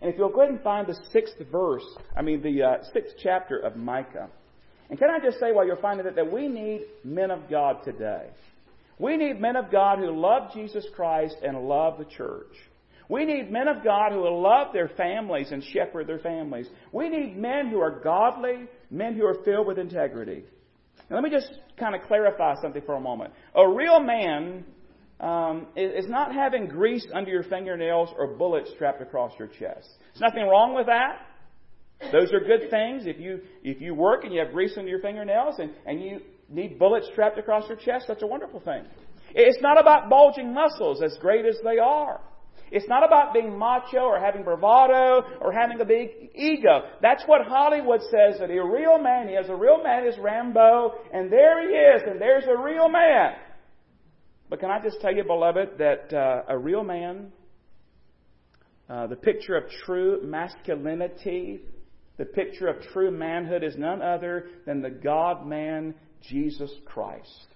And 0.04 0.12
if 0.12 0.18
you'll 0.18 0.28
go 0.28 0.42
ahead 0.42 0.52
and 0.52 0.62
find 0.62 0.86
the 0.86 0.98
sixth 1.12 1.36
verse, 1.50 1.82
I 2.14 2.20
mean 2.20 2.42
the 2.42 2.62
uh, 2.62 2.84
sixth 2.92 3.14
chapter 3.22 3.56
of 3.56 3.74
Micah. 3.74 4.28
And 4.90 4.98
can 4.98 5.08
I 5.08 5.18
just 5.18 5.40
say 5.40 5.50
while 5.50 5.66
you're 5.66 5.78
finding 5.78 6.06
it 6.06 6.14
that 6.16 6.30
we 6.30 6.46
need 6.46 6.82
men 7.02 7.30
of 7.30 7.48
God 7.48 7.82
today. 7.84 8.26
We 8.98 9.16
need 9.16 9.40
men 9.40 9.56
of 9.56 9.72
God 9.72 9.98
who 10.00 10.10
love 10.10 10.52
Jesus 10.52 10.84
Christ 10.94 11.36
and 11.42 11.58
love 11.66 11.96
the 11.96 12.04
church. 12.04 12.54
We 13.08 13.24
need 13.24 13.50
men 13.50 13.66
of 13.66 13.82
God 13.82 14.12
who 14.12 14.18
will 14.18 14.42
love 14.42 14.74
their 14.74 14.90
families 14.90 15.50
and 15.52 15.64
shepherd 15.64 16.06
their 16.06 16.18
families. 16.18 16.66
We 16.92 17.08
need 17.08 17.38
men 17.38 17.70
who 17.70 17.80
are 17.80 18.00
godly, 18.00 18.66
men 18.90 19.14
who 19.14 19.24
are 19.24 19.42
filled 19.42 19.66
with 19.66 19.78
integrity. 19.78 20.44
Now, 21.08 21.16
let 21.16 21.24
me 21.24 21.30
just 21.30 21.50
kind 21.78 21.94
of 21.94 22.02
clarify 22.02 22.56
something 22.60 22.82
for 22.84 22.96
a 22.96 23.00
moment. 23.00 23.32
A 23.54 23.66
real 23.66 24.00
man 24.00 24.66
um, 25.24 25.68
is 25.74 26.06
not 26.06 26.34
having 26.34 26.66
grease 26.66 27.06
under 27.14 27.30
your 27.30 27.44
fingernails 27.44 28.10
or 28.18 28.36
bullets 28.36 28.70
strapped 28.74 29.00
across 29.00 29.32
your 29.38 29.48
chest. 29.48 29.88
There's 30.12 30.20
nothing 30.20 30.46
wrong 30.46 30.74
with 30.74 30.86
that. 30.86 31.26
Those 32.12 32.30
are 32.34 32.40
good 32.40 32.70
things. 32.70 33.04
If 33.06 33.18
you 33.18 33.40
if 33.62 33.80
you 33.80 33.94
work 33.94 34.24
and 34.24 34.34
you 34.34 34.40
have 34.40 34.52
grease 34.52 34.74
under 34.76 34.90
your 34.90 35.00
fingernails 35.00 35.54
and, 35.58 35.70
and 35.86 36.02
you 36.02 36.20
need 36.50 36.78
bullets 36.78 37.08
strapped 37.12 37.38
across 37.38 37.66
your 37.68 37.78
chest, 37.78 38.04
that's 38.06 38.22
a 38.22 38.26
wonderful 38.26 38.60
thing. 38.60 38.84
It's 39.34 39.62
not 39.62 39.80
about 39.80 40.10
bulging 40.10 40.52
muscles, 40.52 41.02
as 41.02 41.16
great 41.20 41.46
as 41.46 41.56
they 41.64 41.78
are. 41.78 42.20
It's 42.70 42.88
not 42.88 43.04
about 43.04 43.32
being 43.32 43.58
macho 43.58 44.00
or 44.00 44.20
having 44.20 44.42
bravado 44.42 45.22
or 45.40 45.52
having 45.52 45.80
a 45.80 45.84
big 45.84 46.30
ego. 46.34 46.82
That's 47.00 47.22
what 47.26 47.46
Hollywood 47.46 48.00
says 48.02 48.40
that 48.40 48.50
a 48.50 48.62
real 48.62 48.98
man 48.98 49.28
is. 49.28 49.48
A 49.48 49.56
real 49.56 49.82
man 49.82 50.06
is 50.06 50.18
Rambo, 50.18 50.92
and 51.12 51.32
there 51.32 51.66
he 51.66 51.74
is, 51.74 52.02
and 52.06 52.20
there's 52.20 52.44
a 52.44 52.62
real 52.62 52.88
man. 52.88 53.34
But 54.48 54.60
can 54.60 54.70
I 54.70 54.80
just 54.82 55.00
tell 55.00 55.14
you, 55.14 55.24
beloved, 55.24 55.78
that 55.78 56.12
uh, 56.12 56.42
a 56.48 56.58
real 56.58 56.84
man, 56.84 57.32
uh, 58.88 59.06
the 59.06 59.16
picture 59.16 59.56
of 59.56 59.64
true 59.84 60.20
masculinity, 60.22 61.60
the 62.18 62.24
picture 62.24 62.68
of 62.68 62.82
true 62.92 63.10
manhood 63.10 63.64
is 63.64 63.76
none 63.76 64.02
other 64.02 64.48
than 64.66 64.82
the 64.82 64.90
God 64.90 65.46
man, 65.46 65.94
Jesus 66.22 66.70
Christ. 66.84 67.46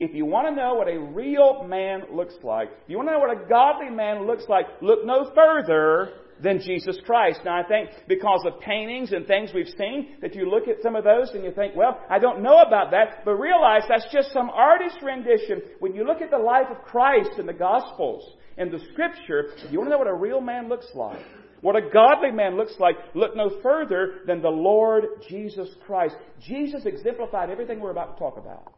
If 0.00 0.14
you 0.14 0.26
want 0.26 0.48
to 0.48 0.54
know 0.54 0.74
what 0.74 0.88
a 0.88 0.98
real 0.98 1.64
man 1.68 2.02
looks 2.12 2.34
like, 2.42 2.68
if 2.82 2.88
you 2.90 2.96
want 2.96 3.08
to 3.08 3.12
know 3.12 3.20
what 3.20 3.30
a 3.30 3.48
godly 3.48 3.90
man 3.90 4.26
looks 4.26 4.44
like, 4.48 4.66
look 4.82 5.06
no 5.06 5.30
further 5.34 6.12
than 6.42 6.60
Jesus 6.60 6.98
Christ. 7.04 7.40
Now, 7.44 7.60
I 7.60 7.66
think 7.66 7.90
because 8.08 8.44
of 8.46 8.60
paintings 8.60 9.12
and 9.12 9.26
things 9.26 9.50
we've 9.54 9.72
seen, 9.78 10.16
that 10.20 10.34
you 10.34 10.50
look 10.50 10.68
at 10.68 10.82
some 10.82 10.96
of 10.96 11.04
those 11.04 11.30
and 11.34 11.44
you 11.44 11.52
think, 11.52 11.74
well, 11.76 12.00
I 12.10 12.18
don't 12.18 12.42
know 12.42 12.58
about 12.58 12.90
that, 12.90 13.24
but 13.24 13.34
realize 13.34 13.82
that's 13.88 14.06
just 14.12 14.32
some 14.32 14.50
artist's 14.50 15.02
rendition. 15.02 15.62
When 15.80 15.94
you 15.94 16.06
look 16.06 16.20
at 16.20 16.30
the 16.30 16.38
life 16.38 16.66
of 16.70 16.82
Christ 16.82 17.38
in 17.38 17.46
the 17.46 17.52
Gospels, 17.52 18.36
in 18.56 18.70
the 18.70 18.80
Scripture, 18.92 19.50
you 19.70 19.78
want 19.78 19.88
to 19.88 19.92
know 19.92 19.98
what 19.98 20.06
a 20.06 20.14
real 20.14 20.40
man 20.40 20.68
looks 20.68 20.86
like, 20.94 21.24
what 21.60 21.76
a 21.76 21.88
godly 21.92 22.30
man 22.30 22.56
looks 22.56 22.74
like, 22.78 22.96
look 23.14 23.34
no 23.34 23.60
further 23.62 24.20
than 24.26 24.42
the 24.42 24.48
Lord 24.50 25.04
Jesus 25.28 25.68
Christ. 25.86 26.14
Jesus 26.46 26.84
exemplified 26.84 27.50
everything 27.50 27.80
we're 27.80 27.90
about 27.90 28.16
to 28.16 28.18
talk 28.18 28.36
about. 28.36 28.74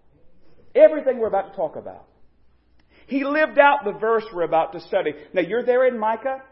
Everything 0.75 1.19
we're 1.19 1.27
about 1.27 1.51
to 1.51 1.57
talk 1.57 1.77
about. 1.77 2.07
He 3.07 3.25
lived 3.25 3.59
out 3.59 3.85
the 3.85 3.93
verse 3.93 4.25
we're 4.35 4.43
about 4.43 4.73
to 4.73 4.81
study. 4.81 5.13
Now, 5.33 5.43
you're 5.43 5.65
there 5.65 5.87
in 5.87 5.99
Micah, 5.99 6.43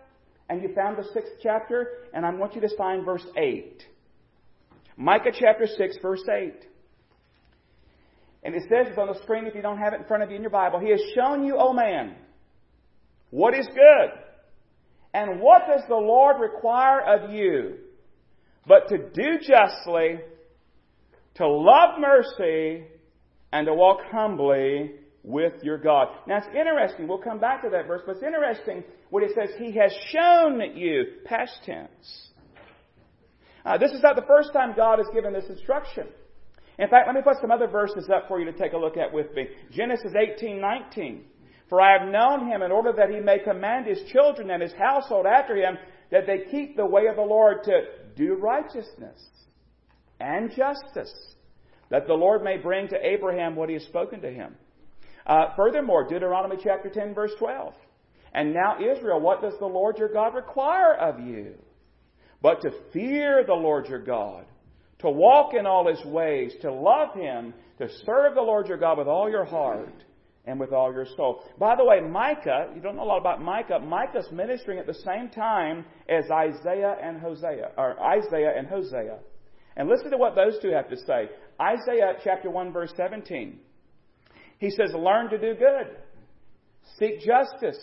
and 0.48 0.62
you 0.62 0.74
found 0.74 0.98
the 0.98 1.04
sixth 1.12 1.32
chapter, 1.42 1.88
and 2.12 2.24
I 2.26 2.30
want 2.34 2.54
you 2.54 2.60
to 2.60 2.76
find 2.76 3.04
verse 3.04 3.26
8. 3.36 3.82
Micah 4.96 5.32
chapter 5.32 5.66
6, 5.66 5.96
verse 6.02 6.22
8. 6.28 6.52
And 8.44 8.54
it 8.54 8.62
says, 8.68 8.88
it's 8.88 8.98
on 8.98 9.08
the 9.08 9.20
screen 9.22 9.46
if 9.46 9.54
you 9.54 9.62
don't 9.62 9.78
have 9.78 9.94
it 9.94 10.00
in 10.00 10.06
front 10.06 10.22
of 10.22 10.30
you 10.30 10.36
in 10.36 10.42
your 10.42 10.50
Bible. 10.50 10.78
He 10.78 10.90
has 10.90 11.00
shown 11.14 11.44
you, 11.44 11.56
O 11.56 11.72
man, 11.72 12.14
what 13.30 13.54
is 13.54 13.66
good. 13.66 14.10
And 15.14 15.40
what 15.40 15.62
does 15.66 15.82
the 15.88 15.94
Lord 15.94 16.36
require 16.40 17.00
of 17.00 17.30
you? 17.30 17.78
But 18.66 18.88
to 18.88 18.98
do 18.98 19.38
justly, 19.38 20.18
to 21.36 21.48
love 21.48 21.98
mercy, 21.98 22.84
and 23.52 23.66
to 23.66 23.74
walk 23.74 24.00
humbly 24.10 24.92
with 25.24 25.54
your 25.62 25.78
God. 25.78 26.08
Now 26.26 26.38
it's 26.38 26.46
interesting, 26.48 27.08
we'll 27.08 27.18
come 27.18 27.40
back 27.40 27.62
to 27.62 27.70
that 27.70 27.86
verse, 27.86 28.02
but 28.06 28.16
it's 28.16 28.24
interesting 28.24 28.84
what 29.10 29.22
it 29.22 29.30
says, 29.34 29.50
He 29.58 29.72
has 29.72 29.92
shown 30.10 30.60
you, 30.76 31.04
past 31.24 31.58
tense. 31.64 32.28
Uh, 33.64 33.78
this 33.78 33.92
is 33.92 34.02
not 34.02 34.16
the 34.16 34.26
first 34.28 34.52
time 34.52 34.74
God 34.76 34.98
has 34.98 35.08
given 35.14 35.32
this 35.32 35.48
instruction. 35.48 36.06
In 36.78 36.88
fact, 36.88 37.06
let 37.06 37.14
me 37.14 37.22
put 37.22 37.40
some 37.40 37.50
other 37.50 37.68
verses 37.68 38.10
up 38.14 38.28
for 38.28 38.38
you 38.38 38.44
to 38.44 38.52
take 38.52 38.74
a 38.74 38.76
look 38.76 38.96
at 38.96 39.12
with 39.12 39.32
me. 39.34 39.46
Genesis 39.72 40.12
18, 40.14 40.60
19. 40.60 41.24
For 41.70 41.80
I 41.80 41.98
have 41.98 42.08
known 42.08 42.48
him 42.48 42.62
in 42.62 42.70
order 42.70 42.92
that 42.96 43.08
he 43.08 43.20
may 43.20 43.38
command 43.38 43.86
his 43.86 44.00
children 44.12 44.50
and 44.50 44.62
his 44.62 44.72
household 44.74 45.24
after 45.24 45.56
him 45.56 45.78
that 46.10 46.26
they 46.26 46.50
keep 46.50 46.76
the 46.76 46.84
way 46.84 47.06
of 47.06 47.16
the 47.16 47.22
Lord 47.22 47.64
to 47.64 47.80
do 48.16 48.34
righteousness 48.34 49.20
and 50.20 50.50
justice, 50.50 51.34
that 51.90 52.06
the 52.06 52.14
Lord 52.14 52.42
may 52.42 52.58
bring 52.58 52.88
to 52.88 53.06
Abraham 53.06 53.56
what 53.56 53.68
he 53.68 53.74
has 53.74 53.84
spoken 53.84 54.20
to 54.20 54.30
him. 54.30 54.54
Uh, 55.26 55.54
furthermore, 55.56 56.06
Deuteronomy 56.08 56.56
chapter 56.62 56.90
10, 56.90 57.14
verse 57.14 57.32
12. 57.38 57.74
And 58.32 58.52
now, 58.52 58.76
Israel, 58.78 59.20
what 59.20 59.40
does 59.40 59.54
the 59.58 59.66
Lord 59.66 59.96
your 59.98 60.12
God 60.12 60.34
require 60.34 60.94
of 60.94 61.20
you? 61.20 61.54
But 62.42 62.60
to 62.62 62.70
fear 62.92 63.44
the 63.46 63.54
Lord 63.54 63.88
your 63.88 64.02
God, 64.02 64.44
to 64.98 65.08
walk 65.08 65.54
in 65.54 65.66
all 65.66 65.88
his 65.88 66.04
ways, 66.04 66.52
to 66.60 66.72
love 66.72 67.14
him, 67.14 67.54
to 67.78 67.88
serve 68.04 68.34
the 68.34 68.42
Lord 68.42 68.66
your 68.68 68.76
God 68.76 68.98
with 68.98 69.08
all 69.08 69.30
your 69.30 69.44
heart 69.44 70.04
and 70.44 70.60
with 70.60 70.72
all 70.72 70.92
your 70.92 71.06
soul. 71.16 71.42
By 71.58 71.74
the 71.76 71.84
way, 71.84 72.00
Micah, 72.00 72.68
you 72.74 72.82
don't 72.82 72.96
know 72.96 73.04
a 73.04 73.04
lot 73.04 73.18
about 73.18 73.40
Micah. 73.40 73.78
Micah's 73.78 74.28
ministering 74.30 74.78
at 74.78 74.86
the 74.86 74.94
same 74.94 75.30
time 75.30 75.86
as 76.08 76.24
Isaiah 76.30 76.96
and 77.02 77.18
Hosea, 77.18 77.70
or 77.78 77.98
Isaiah 78.02 78.52
and 78.56 78.66
Hosea. 78.66 79.18
And 79.76 79.88
listen 79.88 80.10
to 80.10 80.18
what 80.18 80.34
those 80.34 80.58
two 80.60 80.70
have 80.70 80.88
to 80.90 80.96
say. 80.96 81.30
Isaiah 81.60 82.14
chapter 82.22 82.50
1 82.50 82.72
verse 82.72 82.92
17. 82.96 83.58
He 84.64 84.70
says, 84.70 84.94
learn 84.94 85.28
to 85.28 85.36
do 85.36 85.54
good. 85.54 85.94
Seek 86.98 87.20
justice. 87.20 87.78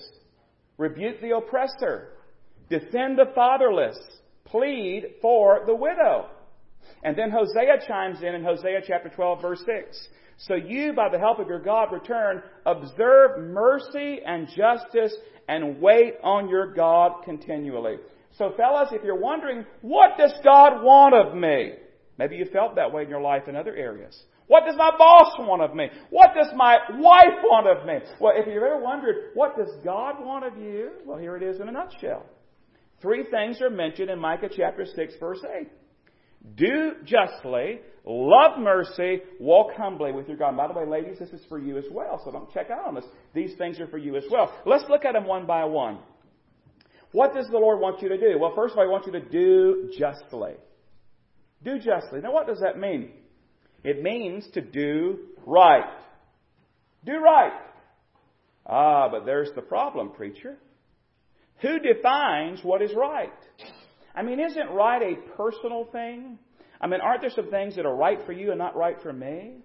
Rebuke 0.80 1.22
the 1.22 1.36
oppressor. 1.36 2.14
Defend 2.72 3.20
the 3.20 3.32
fatherless. 3.36 4.00
Plead 4.46 5.04
for 5.22 5.62
the 5.68 5.76
widow. 5.76 6.26
And 7.04 7.16
then 7.16 7.30
Hosea 7.30 7.88
chimes 7.88 8.24
in 8.24 8.34
in 8.34 8.44
Hosea 8.44 8.82
chapter 8.88 9.10
12 9.10 9.42
verse 9.44 9.64
6. 9.64 10.08
So 10.38 10.56
you, 10.56 10.94
by 10.94 11.10
the 11.10 11.20
help 11.20 11.38
of 11.38 11.48
your 11.48 11.60
God, 11.60 11.92
return, 11.92 12.42
observe 12.66 13.40
mercy 13.42 14.22
and 14.26 14.48
justice, 14.48 15.16
and 15.48 15.80
wait 15.80 16.16
on 16.24 16.50
your 16.50 16.74
God 16.74 17.24
continually. 17.24 17.98
So 18.40 18.54
fellas, 18.58 18.90
if 18.92 19.04
you're 19.04 19.20
wondering, 19.20 19.68
what 19.84 20.18
does 20.18 20.34
God 20.44 20.82
want 20.82 21.14
of 21.14 21.36
me? 21.36 21.74
Maybe 22.18 22.38
you 22.38 22.46
felt 22.52 22.76
that 22.78 22.92
way 22.92 23.04
in 23.04 23.10
your 23.10 23.22
life 23.22 23.48
in 23.48 23.56
other 23.56 23.76
areas. 23.76 24.20
What 24.48 24.66
does 24.66 24.76
my 24.78 24.92
boss 24.98 25.34
want 25.40 25.62
of 25.62 25.76
me? 25.76 25.88
What 26.10 26.32
does 26.36 26.50
my 26.56 26.78
wife 26.96 27.40
want 27.44 27.68
of 27.68 27.86
me? 27.86 28.00
Well, 28.20 28.34
if 28.36 28.48
you've 28.48 28.64
ever 28.64 28.80
wondered, 28.80 29.32
what 29.34 29.56
does 29.58 29.70
God 29.84 30.16
want 30.20 30.46
of 30.46 30.58
you? 30.58 30.92
Well, 31.06 31.18
here 31.18 31.38
it 31.38 31.44
is 31.44 31.62
in 31.62 31.70
a 31.70 31.72
nutshell. 31.72 32.26
Three 33.02 33.26
things 33.32 33.62
are 33.62 33.70
mentioned 33.70 34.10
in 34.10 34.20
Micah 34.20 34.50
chapter 34.56 34.86
6 34.86 35.14
verse 35.20 35.40
8. 35.44 35.68
Do 36.56 36.94
justly, 37.04 37.80
love 38.04 38.60
mercy, 38.60 39.22
walk 39.40 39.74
humbly 39.78 40.12
with 40.12 40.28
your 40.28 40.38
God. 40.38 40.58
By 40.58 40.68
the 40.68 40.74
way, 40.74 40.86
ladies, 40.86 41.20
this 41.20 41.30
is 41.30 41.46
for 41.48 41.60
you 41.60 41.78
as 41.78 41.86
well, 41.92 42.20
so 42.24 42.32
don't 42.32 42.52
check 42.52 42.70
out 42.72 42.88
on 42.88 42.96
this. 42.96 43.06
These 43.34 43.56
things 43.58 43.80
are 43.80 43.88
for 43.88 44.00
you 44.00 44.16
as 44.18 44.24
well. 44.32 44.52
Let's 44.66 44.84
look 44.90 45.06
at 45.06 45.14
them 45.14 45.28
one 45.28 45.46
by 45.46 45.66
one. 45.66 46.00
What 47.12 47.34
does 47.34 47.48
the 47.48 47.58
Lord 47.58 47.80
want 47.80 48.02
you 48.02 48.10
to 48.10 48.18
do? 48.18 48.40
Well, 48.40 48.54
first 48.56 48.72
of 48.72 48.80
all, 48.80 48.86
He 48.86 48.90
wants 48.90 49.06
you 49.06 49.14
to 49.14 49.30
do 49.30 49.92
justly. 49.98 50.54
Do 51.64 51.78
justly. 51.78 52.22
Now, 52.22 52.34
what 52.34 52.48
does 52.48 52.60
that 52.62 52.80
mean? 52.80 53.12
It 53.84 54.04
means 54.04 54.48
to 54.54 54.62
do 54.62 55.20
right. 55.46 55.90
Do 57.06 57.18
right. 57.18 57.54
Ah, 58.66 59.10
but 59.10 59.26
there's 59.26 59.50
the 59.56 59.62
problem, 59.62 60.12
preacher. 60.12 60.58
Who 61.62 61.80
defines 61.80 62.64
what 62.64 62.82
is 62.82 62.92
right? 62.96 63.32
I 64.16 64.24
mean, 64.24 64.40
isn't 64.40 64.70
right 64.70 65.02
a 65.02 65.36
personal 65.36 65.86
thing? 65.92 66.38
I 66.80 66.88
mean, 66.88 67.02
aren't 67.02 67.22
there 67.22 67.32
some 67.36 67.50
things 67.50 67.76
that 67.76 67.86
are 67.86 67.96
right 67.96 68.20
for 68.26 68.34
you 68.34 68.50
and 68.50 68.58
not 68.58 68.76
right 68.76 68.98
for 69.02 69.14
me? 69.14 69.58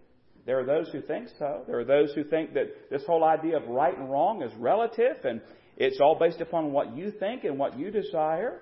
There 0.44 0.60
are 0.60 0.64
those 0.64 0.88
who 0.90 1.00
think 1.02 1.28
so. 1.38 1.62
There 1.66 1.78
are 1.78 1.84
those 1.84 2.12
who 2.14 2.22
think 2.24 2.54
that 2.54 2.90
this 2.90 3.02
whole 3.06 3.24
idea 3.24 3.56
of 3.56 3.66
right 3.66 3.96
and 3.96 4.10
wrong 4.10 4.42
is 4.42 4.52
relative 4.58 5.24
and 5.24 5.40
it's 5.76 5.98
all 6.00 6.16
based 6.18 6.40
upon 6.40 6.72
what 6.72 6.96
you 6.96 7.10
think 7.10 7.44
and 7.44 7.58
what 7.58 7.78
you 7.78 7.90
desire. 7.90 8.60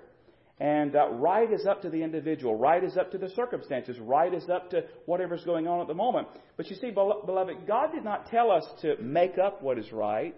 And 0.60 0.94
uh, 0.94 1.08
right 1.10 1.52
is 1.52 1.66
up 1.66 1.82
to 1.82 1.90
the 1.90 2.02
individual. 2.02 2.54
Right 2.54 2.82
is 2.82 2.96
up 2.96 3.10
to 3.10 3.18
the 3.18 3.28
circumstances. 3.30 3.98
Right 3.98 4.32
is 4.32 4.48
up 4.48 4.70
to 4.70 4.84
whatever's 5.06 5.44
going 5.44 5.66
on 5.66 5.80
at 5.80 5.88
the 5.88 5.94
moment. 5.94 6.28
But 6.56 6.70
you 6.70 6.76
see, 6.76 6.90
beloved, 6.90 7.66
God 7.66 7.92
did 7.92 8.04
not 8.04 8.30
tell 8.30 8.50
us 8.52 8.64
to 8.82 8.96
make 9.02 9.36
up 9.36 9.62
what 9.62 9.78
is 9.78 9.90
right 9.92 10.36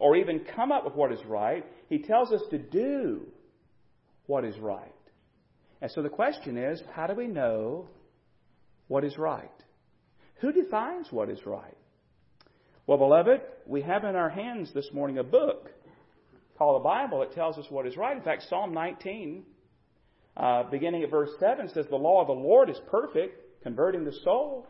or 0.00 0.16
even 0.16 0.44
come 0.56 0.72
up 0.72 0.84
with 0.84 0.94
what 0.94 1.12
is 1.12 1.24
right. 1.24 1.64
He 1.88 1.98
tells 1.98 2.32
us 2.32 2.42
to 2.50 2.58
do 2.58 3.28
what 4.26 4.44
is 4.44 4.58
right. 4.58 4.90
And 5.80 5.90
so 5.90 6.02
the 6.02 6.08
question 6.08 6.56
is, 6.56 6.82
how 6.94 7.06
do 7.06 7.14
we 7.14 7.28
know 7.28 7.88
what 8.88 9.04
is 9.04 9.16
right? 9.16 9.50
Who 10.40 10.50
defines 10.50 11.08
what 11.10 11.30
is 11.30 11.44
right? 11.46 11.76
Well, 12.86 12.98
beloved, 12.98 13.40
we 13.66 13.82
have 13.82 14.04
in 14.04 14.16
our 14.16 14.30
hands 14.30 14.72
this 14.74 14.90
morning 14.92 15.18
a 15.18 15.24
book 15.24 15.70
called 16.56 16.80
the 16.80 16.84
Bible 16.84 17.22
it 17.22 17.32
tells 17.34 17.58
us 17.58 17.66
what 17.70 17.86
is 17.86 17.96
right. 17.96 18.16
In 18.16 18.22
fact, 18.22 18.44
Psalm 18.48 18.72
19, 18.72 19.44
uh, 20.36 20.64
beginning 20.70 21.02
at 21.02 21.10
verse 21.10 21.30
7, 21.40 21.68
says, 21.68 21.86
The 21.90 21.96
law 21.96 22.20
of 22.20 22.28
the 22.28 22.32
Lord 22.32 22.70
is 22.70 22.78
perfect, 22.90 23.62
converting 23.62 24.04
the 24.04 24.12
soul. 24.24 24.66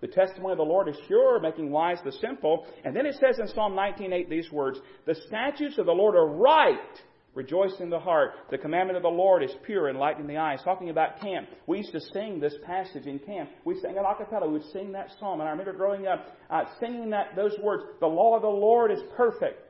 The 0.00 0.08
testimony 0.08 0.52
of 0.52 0.58
the 0.58 0.64
Lord 0.64 0.88
is 0.88 0.96
sure, 1.08 1.40
making 1.40 1.70
wise 1.70 1.98
the 2.04 2.12
simple. 2.12 2.66
And 2.84 2.94
then 2.94 3.06
it 3.06 3.14
says 3.14 3.38
in 3.38 3.48
Psalm 3.48 3.74
19:8 3.74 4.28
these 4.28 4.50
words, 4.52 4.78
The 5.06 5.14
statutes 5.14 5.78
of 5.78 5.86
the 5.86 5.92
Lord 5.92 6.14
are 6.14 6.26
right, 6.26 7.00
rejoice 7.34 7.74
in 7.80 7.88
the 7.88 7.98
heart. 7.98 8.32
The 8.50 8.58
commandment 8.58 8.98
of 8.98 9.02
the 9.02 9.08
Lord 9.08 9.42
is 9.42 9.54
pure, 9.64 9.88
enlightening 9.88 10.26
the 10.26 10.36
eyes. 10.36 10.60
Talking 10.62 10.90
about 10.90 11.20
camp. 11.20 11.48
We 11.66 11.78
used 11.78 11.92
to 11.92 12.00
sing 12.12 12.38
this 12.38 12.54
passage 12.66 13.06
in 13.06 13.18
camp. 13.18 13.48
We 13.64 13.80
sang 13.80 13.96
it 13.96 14.04
a 14.06 14.14
cappella. 14.14 14.46
We 14.46 14.54
would 14.54 14.70
sing 14.72 14.92
that 14.92 15.08
psalm. 15.18 15.40
And 15.40 15.48
I 15.48 15.52
remember 15.52 15.72
growing 15.72 16.06
up 16.06 16.36
uh, 16.50 16.64
singing 16.80 17.08
that 17.10 17.34
those 17.34 17.56
words. 17.62 17.84
The 18.00 18.06
law 18.06 18.36
of 18.36 18.42
the 18.42 18.48
Lord 18.48 18.90
is 18.90 19.00
perfect. 19.16 19.63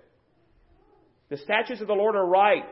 The 1.35 1.39
statutes 1.39 1.81
of 1.81 1.89
the 1.89 1.95
Lord 1.95 2.15
are 2.15 2.25
right. 2.25 2.63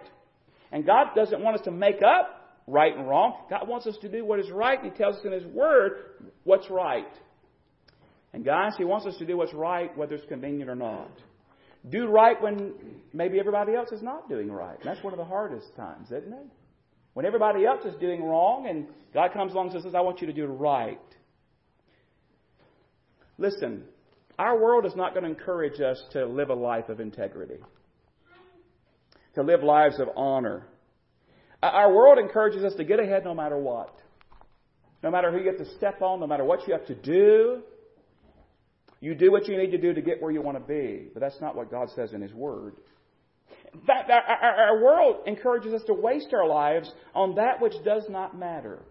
And 0.70 0.87
God 0.87 1.16
doesn't 1.16 1.42
want 1.42 1.57
us 1.57 1.64
to 1.64 1.72
make 1.72 2.01
up 2.01 2.61
right 2.68 2.96
and 2.96 3.09
wrong. 3.09 3.35
God 3.51 3.66
wants 3.66 3.88
us 3.88 3.96
to 4.03 4.09
do 4.09 4.25
what 4.25 4.38
is 4.38 4.53
right. 4.53 4.79
He 4.81 4.90
tells 4.90 5.16
us 5.16 5.25
in 5.25 5.33
His 5.33 5.44
Word 5.46 6.31
what's 6.44 6.70
right. 6.70 7.12
And 8.33 8.44
guys, 8.44 8.75
He 8.79 8.85
wants 8.85 9.05
us 9.05 9.16
to 9.16 9.27
do 9.27 9.37
what's 9.37 9.53
right 9.53 9.90
whether 9.98 10.14
it's 10.14 10.29
convenient 10.29 10.70
or 10.70 10.77
not. 10.77 11.11
Do 11.90 12.07
right 12.07 12.40
when 12.40 12.75
maybe 13.12 13.40
everybody 13.40 13.75
else 13.75 13.90
is 13.90 14.01
not 14.01 14.29
doing 14.29 14.48
right. 14.48 14.79
And 14.79 14.85
that's 14.85 15.03
one 15.03 15.12
of 15.12 15.18
the 15.18 15.25
hardest 15.25 15.75
times, 15.75 16.12
isn't 16.12 16.33
it? 16.33 16.46
When 17.14 17.27
everybody 17.27 17.66
else 17.66 17.85
is 17.85 17.96
doing 17.98 18.22
wrong 18.22 18.68
and 18.68 18.87
God 19.12 19.33
comes 19.33 19.55
along 19.55 19.72
and 19.72 19.83
says, 19.83 19.92
I 19.96 20.03
want 20.03 20.20
you 20.20 20.29
to 20.29 20.33
do 20.33 20.46
right. 20.46 21.01
Listen, 23.38 23.83
our 24.38 24.57
world 24.57 24.87
is 24.87 24.94
not 24.94 25.14
going 25.14 25.25
to 25.25 25.31
encourage 25.31 25.81
us 25.81 26.01
to 26.12 26.27
live 26.27 26.51
a 26.51 26.55
life 26.55 26.88
of 26.90 27.01
integrity 27.01 27.59
to 29.34 29.42
live 29.42 29.62
lives 29.62 29.98
of 29.98 30.08
honor. 30.16 30.66
Uh, 31.62 31.66
our 31.66 31.92
world 31.92 32.18
encourages 32.18 32.64
us 32.64 32.74
to 32.74 32.84
get 32.84 33.00
ahead 33.00 33.24
no 33.24 33.34
matter 33.34 33.56
what. 33.56 33.94
No 35.02 35.10
matter 35.10 35.32
who 35.32 35.38
you 35.38 35.48
have 35.48 35.58
to 35.58 35.76
step 35.76 36.02
on, 36.02 36.20
no 36.20 36.26
matter 36.26 36.44
what 36.44 36.66
you 36.66 36.74
have 36.74 36.86
to 36.86 36.94
do. 36.94 37.62
You 39.00 39.14
do 39.14 39.32
what 39.32 39.48
you 39.48 39.56
need 39.56 39.72
to 39.72 39.78
do 39.78 39.92
to 39.92 40.00
get 40.00 40.22
where 40.22 40.30
you 40.30 40.42
want 40.42 40.58
to 40.58 40.64
be. 40.64 41.08
But 41.12 41.20
that's 41.20 41.40
not 41.40 41.56
what 41.56 41.70
God 41.70 41.88
says 41.94 42.12
in 42.12 42.20
His 42.20 42.32
Word. 42.32 42.74
Our, 43.88 44.10
our 44.10 44.82
world 44.82 45.22
encourages 45.26 45.72
us 45.72 45.82
to 45.86 45.94
waste 45.94 46.32
our 46.32 46.46
lives 46.46 46.92
on 47.14 47.36
that 47.36 47.60
which 47.60 47.72
does 47.84 48.04
not 48.08 48.38
matter. 48.38 48.82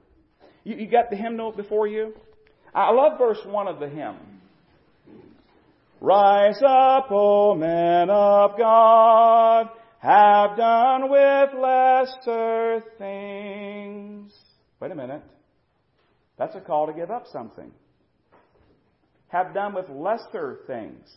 You, 0.63 0.75
you 0.75 0.87
got 0.87 1.09
the 1.09 1.15
hymnal 1.15 1.51
before 1.51 1.87
you? 1.87 2.13
I 2.73 2.91
love 2.91 3.17
verse 3.17 3.39
1 3.45 3.67
of 3.67 3.79
the 3.79 3.87
hymn. 3.87 4.15
Rise 5.99 6.61
up, 6.65 7.07
O 7.11 7.53
men 7.55 8.09
of 8.09 8.57
God 8.57 9.69
have 10.01 10.57
done 10.57 11.11
with 11.11 11.49
lesser 11.53 12.83
things. 12.97 14.33
Wait 14.79 14.91
a 14.91 14.95
minute. 14.95 15.21
That's 16.39 16.55
a 16.55 16.59
call 16.59 16.87
to 16.87 16.93
give 16.93 17.11
up 17.11 17.25
something. 17.31 17.71
Have 19.27 19.53
done 19.53 19.75
with 19.75 19.89
lesser 19.89 20.61
things. 20.65 21.07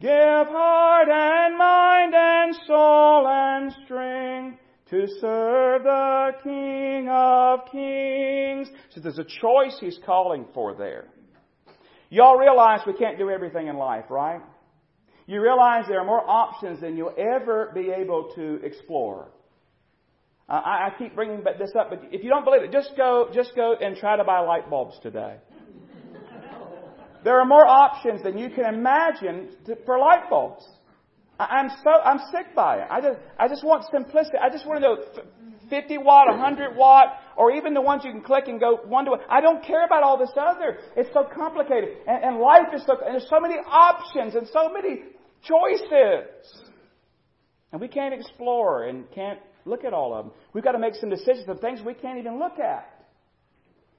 Give 0.00 0.10
heart 0.10 1.08
and 1.10 1.58
mind 1.58 2.14
and 2.16 2.54
soul 2.66 3.26
and 3.28 3.72
strength 3.84 4.58
to 4.90 5.06
serve 5.20 5.82
the 5.82 6.30
King 6.42 7.08
of 7.10 7.60
Kings. 7.70 8.68
So 8.94 9.00
there's 9.02 9.18
a 9.18 9.24
choice 9.24 9.76
he's 9.80 9.98
calling 10.06 10.46
for 10.54 10.74
there. 10.74 11.08
Y'all 12.08 12.38
realize 12.38 12.80
we 12.86 12.94
can't 12.94 13.18
do 13.18 13.28
everything 13.28 13.66
in 13.66 13.76
life, 13.76 14.04
right? 14.08 14.40
You 15.26 15.40
realize 15.40 15.84
there 15.88 16.00
are 16.00 16.06
more 16.06 16.28
options 16.28 16.80
than 16.80 16.96
you'll 16.96 17.14
ever 17.18 17.72
be 17.74 17.90
able 17.90 18.32
to 18.36 18.60
explore. 18.64 19.28
Uh, 20.48 20.52
I, 20.52 20.88
I 20.88 20.90
keep 20.98 21.14
bringing 21.16 21.42
this 21.58 21.72
up, 21.78 21.90
but 21.90 22.02
if 22.12 22.22
you 22.22 22.30
don't 22.30 22.44
believe 22.44 22.62
it, 22.62 22.72
just 22.72 22.92
go, 22.96 23.28
just 23.34 23.56
go 23.56 23.74
and 23.80 23.96
try 23.96 24.16
to 24.16 24.24
buy 24.24 24.38
light 24.40 24.70
bulbs 24.70 24.98
today. 25.02 25.36
There 27.24 27.40
are 27.40 27.44
more 27.44 27.66
options 27.66 28.22
than 28.22 28.38
you 28.38 28.50
can 28.50 28.72
imagine 28.72 29.48
to, 29.66 29.76
for 29.84 29.98
light 29.98 30.30
bulbs. 30.30 30.64
I, 31.40 31.58
am 31.58 31.70
so 31.82 31.90
I'm 31.90 32.20
sick 32.30 32.54
by 32.54 32.76
it. 32.76 32.86
I 32.88 33.00
just 33.00 33.18
I 33.36 33.48
just 33.48 33.64
want 33.64 33.84
simplicity. 33.90 34.38
I 34.40 34.48
just 34.48 34.64
want 34.64 34.80
to 34.80 34.86
know 34.86 34.96
50 35.68 35.98
watt, 35.98 36.28
100 36.28 36.76
watt, 36.76 37.18
or 37.36 37.50
even 37.50 37.74
the 37.74 37.80
ones 37.80 38.02
you 38.04 38.12
can 38.12 38.22
click 38.22 38.46
and 38.46 38.60
go 38.60 38.76
one 38.86 39.06
to 39.06 39.10
one. 39.10 39.20
I 39.28 39.40
don't 39.40 39.64
care 39.64 39.84
about 39.84 40.04
all 40.04 40.16
this 40.16 40.30
other. 40.40 40.78
It's 40.96 41.12
so 41.12 41.24
complicated, 41.34 41.96
and, 42.06 42.24
and 42.24 42.36
life 42.38 42.68
is 42.72 42.82
so 42.86 42.96
and 43.04 43.14
there's 43.14 43.28
so 43.28 43.40
many 43.40 43.56
options 43.56 44.36
and 44.36 44.46
so 44.46 44.70
many 44.72 45.02
choices, 45.46 46.64
and 47.72 47.80
we 47.80 47.88
can't 47.88 48.14
explore 48.14 48.84
and 48.84 49.10
can't 49.14 49.38
look 49.64 49.84
at 49.84 49.92
all 49.92 50.14
of 50.14 50.26
them. 50.26 50.34
We've 50.52 50.64
got 50.64 50.72
to 50.72 50.78
make 50.78 50.94
some 50.94 51.10
decisions 51.10 51.48
of 51.48 51.60
things 51.60 51.80
we 51.84 51.94
can't 51.94 52.18
even 52.18 52.38
look 52.38 52.58
at. 52.58 52.92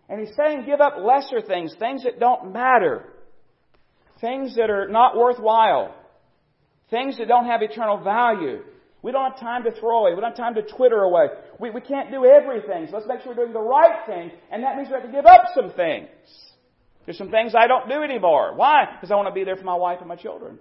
And 0.09 0.19
he's 0.19 0.35
saying 0.35 0.65
give 0.65 0.79
up 0.79 0.93
lesser 0.99 1.41
things, 1.41 1.75
things 1.77 2.03
that 2.03 2.19
don't 2.19 2.53
matter, 2.53 3.03
things 4.21 4.55
that 4.55 4.69
are 4.69 4.87
not 4.87 5.17
worthwhile, 5.17 5.93
things 6.89 7.17
that 7.17 7.27
don't 7.27 7.45
have 7.45 7.61
eternal 7.61 8.01
value. 8.01 8.59
We 9.01 9.11
don't 9.11 9.31
have 9.31 9.39
time 9.39 9.63
to 9.65 9.71
throw 9.79 9.99
away. 9.99 10.15
We 10.15 10.21
don't 10.21 10.31
have 10.31 10.37
time 10.37 10.55
to 10.55 10.63
Twitter 10.63 11.01
away. 11.01 11.27
We, 11.59 11.69
we 11.69 11.81
can't 11.81 12.09
do 12.09 12.25
everything. 12.25 12.87
So 12.87 12.97
let's 12.97 13.07
make 13.07 13.21
sure 13.21 13.33
we're 13.35 13.43
doing 13.43 13.53
the 13.53 13.59
right 13.59 14.05
thing. 14.05 14.31
And 14.51 14.63
that 14.63 14.75
means 14.75 14.87
we 14.87 14.95
have 14.95 15.03
to 15.03 15.11
give 15.11 15.25
up 15.25 15.41
some 15.53 15.71
things. 15.71 16.07
There's 17.05 17.17
some 17.17 17.29
things 17.29 17.53
I 17.55 17.67
don't 17.67 17.87
do 17.87 18.01
anymore. 18.01 18.55
Why? 18.55 18.85
Because 18.93 19.11
I 19.11 19.15
want 19.15 19.27
to 19.27 19.33
be 19.33 19.43
there 19.43 19.55
for 19.55 19.63
my 19.63 19.75
wife 19.75 19.99
and 19.99 20.09
my 20.09 20.15
children. 20.15 20.59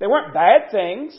They 0.00 0.06
weren't 0.06 0.34
bad 0.34 0.72
things. 0.72 1.16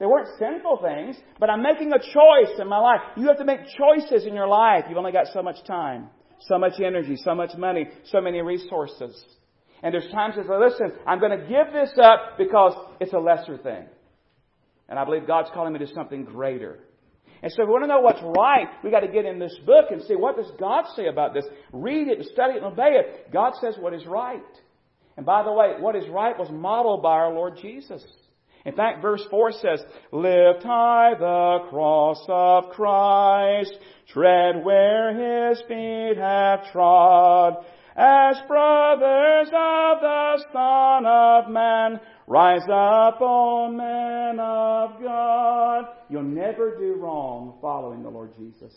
They 0.00 0.06
weren't 0.06 0.28
sinful 0.38 0.80
things, 0.82 1.16
but 1.38 1.50
I'm 1.50 1.62
making 1.62 1.92
a 1.92 1.98
choice 1.98 2.58
in 2.58 2.66
my 2.68 2.78
life. 2.78 3.00
You 3.18 3.28
have 3.28 3.36
to 3.36 3.44
make 3.44 3.60
choices 3.76 4.26
in 4.26 4.34
your 4.34 4.48
life. 4.48 4.84
You've 4.88 4.96
only 4.96 5.12
got 5.12 5.26
so 5.34 5.42
much 5.42 5.62
time, 5.66 6.08
so 6.40 6.58
much 6.58 6.80
energy, 6.80 7.16
so 7.16 7.34
much 7.34 7.54
money, 7.58 7.86
so 8.04 8.22
many 8.22 8.40
resources. 8.40 9.22
And 9.82 9.92
there's 9.92 10.10
times 10.10 10.36
I 10.38 10.42
say, 10.42 10.58
listen, 10.58 10.92
I'm 11.06 11.20
going 11.20 11.38
to 11.38 11.46
give 11.46 11.72
this 11.74 11.92
up 12.02 12.38
because 12.38 12.74
it's 12.98 13.12
a 13.12 13.18
lesser 13.18 13.58
thing. 13.58 13.84
And 14.88 14.98
I 14.98 15.04
believe 15.04 15.26
God's 15.26 15.50
calling 15.52 15.74
me 15.74 15.78
to 15.80 15.86
something 15.94 16.24
greater. 16.24 16.78
And 17.42 17.52
so 17.52 17.62
if 17.62 17.68
we 17.68 17.72
want 17.72 17.84
to 17.84 17.88
know 17.88 18.00
what's 18.00 18.22
right, 18.22 18.68
we 18.82 18.90
got 18.90 19.00
to 19.00 19.08
get 19.08 19.26
in 19.26 19.38
this 19.38 19.56
book 19.66 19.86
and 19.90 20.02
see 20.02 20.14
what 20.14 20.36
does 20.36 20.50
God 20.58 20.84
say 20.96 21.06
about 21.08 21.34
this. 21.34 21.44
Read 21.72 22.08
it 22.08 22.18
and 22.18 22.26
study 22.26 22.54
it 22.54 22.62
and 22.62 22.66
obey 22.66 22.92
it. 22.92 23.32
God 23.32 23.52
says 23.60 23.76
what 23.78 23.92
is 23.92 24.06
right. 24.06 24.40
And 25.20 25.26
by 25.26 25.42
the 25.42 25.52
way, 25.52 25.74
what 25.78 25.96
is 25.96 26.08
right 26.08 26.38
was 26.38 26.48
modeled 26.50 27.02
by 27.02 27.10
our 27.10 27.34
Lord 27.34 27.58
Jesus. 27.60 28.02
In 28.64 28.74
fact, 28.74 29.02
verse 29.02 29.22
4 29.28 29.52
says, 29.52 29.80
Lift 30.12 30.62
high 30.62 31.12
the 31.12 31.68
cross 31.68 32.24
of 32.26 32.70
Christ, 32.70 33.70
tread 34.14 34.64
where 34.64 35.50
his 35.50 35.60
feet 35.68 36.16
have 36.16 36.72
trod, 36.72 37.66
as 37.94 38.36
brothers 38.48 39.48
of 39.48 40.00
the 40.00 40.42
Son 40.54 41.04
of 41.04 41.50
Man, 41.50 42.00
rise 42.26 42.66
up, 42.72 43.18
O 43.20 43.68
men 43.70 44.40
of 44.40 45.02
God. 45.02 45.84
You'll 46.08 46.22
never 46.22 46.78
do 46.78 46.94
wrong 46.94 47.58
following 47.60 48.02
the 48.02 48.08
Lord 48.08 48.30
Jesus. 48.38 48.72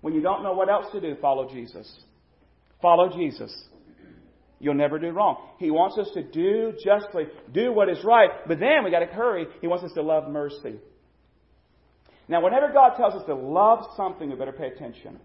When 0.00 0.12
you 0.12 0.22
don't 0.22 0.42
know 0.42 0.54
what 0.54 0.68
else 0.68 0.86
to 0.90 1.00
do, 1.00 1.14
follow 1.22 1.48
Jesus. 1.48 1.88
Follow 2.82 3.16
Jesus. 3.16 3.54
You'll 4.60 4.74
never 4.74 4.98
do 4.98 5.08
wrong. 5.08 5.36
He 5.58 5.70
wants 5.70 5.98
us 5.98 6.10
to 6.14 6.22
do 6.22 6.74
justly, 6.84 7.24
do 7.52 7.72
what 7.72 7.88
is 7.88 8.04
right, 8.04 8.30
but 8.46 8.60
then 8.60 8.84
we 8.84 8.90
gotta 8.90 9.06
hurry. 9.06 9.46
He 9.60 9.66
wants 9.66 9.84
us 9.84 9.92
to 9.94 10.02
love 10.02 10.30
mercy. 10.30 10.78
Now, 12.28 12.42
whenever 12.42 12.72
God 12.72 12.96
tells 12.96 13.14
us 13.14 13.24
to 13.26 13.34
love 13.34 13.86
something, 13.96 14.30
we 14.30 14.36
better 14.36 14.52
pay 14.52 14.68
attention. 14.68 15.18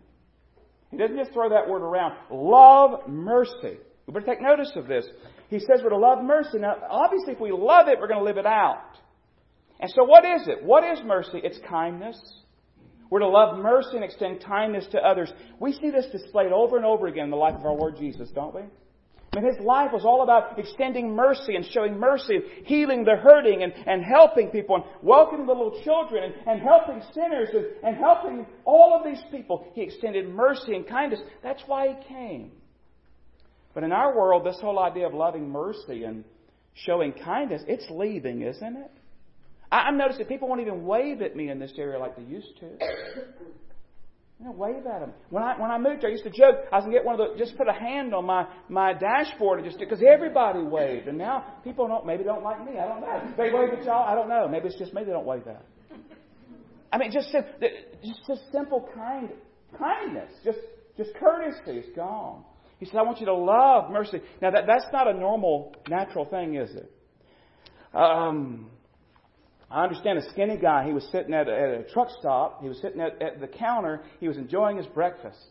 He 0.89 0.97
doesn't 0.97 1.17
just 1.17 1.33
throw 1.33 1.49
that 1.49 1.69
word 1.69 1.81
around. 1.81 2.15
Love 2.31 3.07
mercy. 3.07 3.77
We 4.07 4.13
better 4.13 4.25
take 4.25 4.41
notice 4.41 4.71
of 4.75 4.87
this. 4.87 5.05
He 5.49 5.59
says 5.59 5.81
we're 5.83 5.89
to 5.89 5.97
love 5.97 6.23
mercy. 6.23 6.57
Now, 6.57 6.77
obviously, 6.89 7.33
if 7.33 7.39
we 7.39 7.51
love 7.51 7.87
it, 7.89 7.99
we're 7.99 8.07
going 8.07 8.21
to 8.21 8.25
live 8.25 8.37
it 8.37 8.45
out. 8.45 8.97
And 9.79 9.91
so, 9.91 10.03
what 10.03 10.25
is 10.25 10.47
it? 10.47 10.63
What 10.63 10.83
is 10.83 10.99
mercy? 11.05 11.41
It's 11.43 11.59
kindness. 11.69 12.17
We're 13.09 13.19
to 13.19 13.27
love 13.27 13.59
mercy 13.59 13.95
and 13.95 14.03
extend 14.03 14.43
kindness 14.43 14.87
to 14.91 14.99
others. 14.99 15.31
We 15.59 15.73
see 15.73 15.91
this 15.91 16.07
displayed 16.11 16.51
over 16.51 16.77
and 16.77 16.85
over 16.85 17.07
again 17.07 17.25
in 17.25 17.29
the 17.29 17.35
life 17.35 17.55
of 17.55 17.65
our 17.65 17.73
Lord 17.73 17.97
Jesus, 17.97 18.29
don't 18.33 18.55
we? 18.55 18.61
I 19.35 19.41
mean, 19.41 19.53
his 19.53 19.59
life 19.59 19.91
was 19.91 20.05
all 20.05 20.23
about 20.23 20.57
extending 20.57 21.13
mercy 21.13 21.55
and 21.55 21.65
showing 21.65 21.99
mercy, 21.99 22.39
healing 22.65 23.03
the 23.03 23.15
hurting 23.17 23.63
and, 23.63 23.73
and 23.85 24.03
helping 24.03 24.49
people 24.49 24.75
and 24.75 24.85
welcoming 25.01 25.45
the 25.45 25.51
little 25.51 25.81
children 25.83 26.23
and, 26.23 26.33
and 26.47 26.61
helping 26.61 27.01
sinners 27.13 27.49
and, 27.53 27.65
and 27.83 27.97
helping 27.97 28.45
all 28.63 28.95
of 28.97 29.03
these 29.03 29.21
people. 29.31 29.67
He 29.73 29.81
extended 29.81 30.29
mercy 30.29 30.75
and 30.75 30.87
kindness. 30.87 31.19
That's 31.43 31.61
why 31.67 31.89
he 31.89 32.07
came. 32.07 32.51
But 33.73 33.83
in 33.83 33.91
our 33.91 34.15
world, 34.15 34.45
this 34.45 34.57
whole 34.61 34.79
idea 34.79 35.05
of 35.05 35.13
loving 35.13 35.49
mercy 35.49 36.05
and 36.05 36.23
showing 36.73 37.11
kindness, 37.11 37.61
it's 37.67 37.85
leaving, 37.89 38.41
isn't 38.41 38.77
it? 38.77 38.91
I'm 39.69 39.97
noticing 39.97 40.27
people 40.27 40.47
won't 40.47 40.61
even 40.61 40.85
wave 40.85 41.21
at 41.21 41.35
me 41.35 41.49
in 41.49 41.59
this 41.59 41.73
area 41.77 41.99
like 41.99 42.15
they 42.15 42.23
used 42.23 42.57
to. 42.59 42.67
Know, 44.37 44.51
wave 44.51 44.85
at 44.85 44.99
them. 44.99 45.13
When 45.29 45.43
I 45.43 45.59
when 45.59 45.71
I 45.71 45.77
moved 45.77 46.03
I 46.03 46.09
used 46.09 46.25
to 46.25 46.29
joke 46.29 46.57
I 46.71 46.81
gonna 46.81 46.91
get 46.91 47.05
one 47.05 47.19
of 47.19 47.31
the 47.31 47.37
just 47.37 47.57
put 47.57 47.69
a 47.69 47.73
hand 47.73 48.13
on 48.13 48.25
my 48.25 48.45
my 48.67 48.91
dashboard 48.93 49.59
and 49.59 49.67
just 49.67 49.79
because 49.79 50.03
everybody 50.05 50.59
waved, 50.61 51.07
and 51.07 51.17
now 51.17 51.45
people 51.63 51.87
don't 51.87 52.05
maybe 52.05 52.25
don't 52.25 52.43
like 52.43 52.59
me. 52.65 52.77
I 52.77 52.85
don't 52.85 52.99
know. 52.99 53.33
They 53.37 53.51
wave 53.51 53.69
at 53.79 53.85
y'all. 53.85 54.05
I 54.05 54.13
don't 54.13 54.27
know. 54.27 54.47
Maybe 54.49 54.67
it's 54.67 54.77
just 54.77 54.93
me 54.93 55.05
they 55.05 55.11
don't 55.11 55.25
wave 55.25 55.47
at. 55.47 55.65
I 56.91 56.97
mean, 56.97 57.11
just 57.11 57.31
just 57.31 58.27
just 58.27 58.41
simple 58.51 58.89
kind 58.93 59.29
kindness, 59.79 60.31
just 60.43 60.59
just 60.97 61.11
courtesy 61.15 61.79
is 61.79 61.95
gone. 61.95 62.43
He 62.79 62.85
said, 62.85 62.97
"I 62.97 63.03
want 63.03 63.21
you 63.21 63.25
to 63.27 63.33
love 63.33 63.89
mercy." 63.89 64.19
Now 64.41 64.51
that 64.51 64.65
that's 64.67 64.87
not 64.91 65.07
a 65.07 65.13
normal 65.13 65.73
natural 65.87 66.25
thing, 66.25 66.55
is 66.55 66.75
it? 66.75 66.91
Um, 67.93 68.69
I 69.69 69.83
understand 69.83 70.19
a 70.19 70.29
skinny 70.29 70.57
guy, 70.57 70.85
he 70.85 70.93
was 70.93 71.07
sitting 71.11 71.33
at 71.33 71.47
a, 71.47 71.51
at 71.51 71.69
a 71.69 71.83
truck 71.91 72.09
stop, 72.19 72.61
he 72.61 72.69
was 72.69 72.79
sitting 72.81 73.01
at, 73.01 73.21
at 73.21 73.39
the 73.39 73.47
counter, 73.47 74.03
he 74.19 74.27
was 74.27 74.37
enjoying 74.37 74.77
his 74.77 74.87
breakfast. 74.87 75.43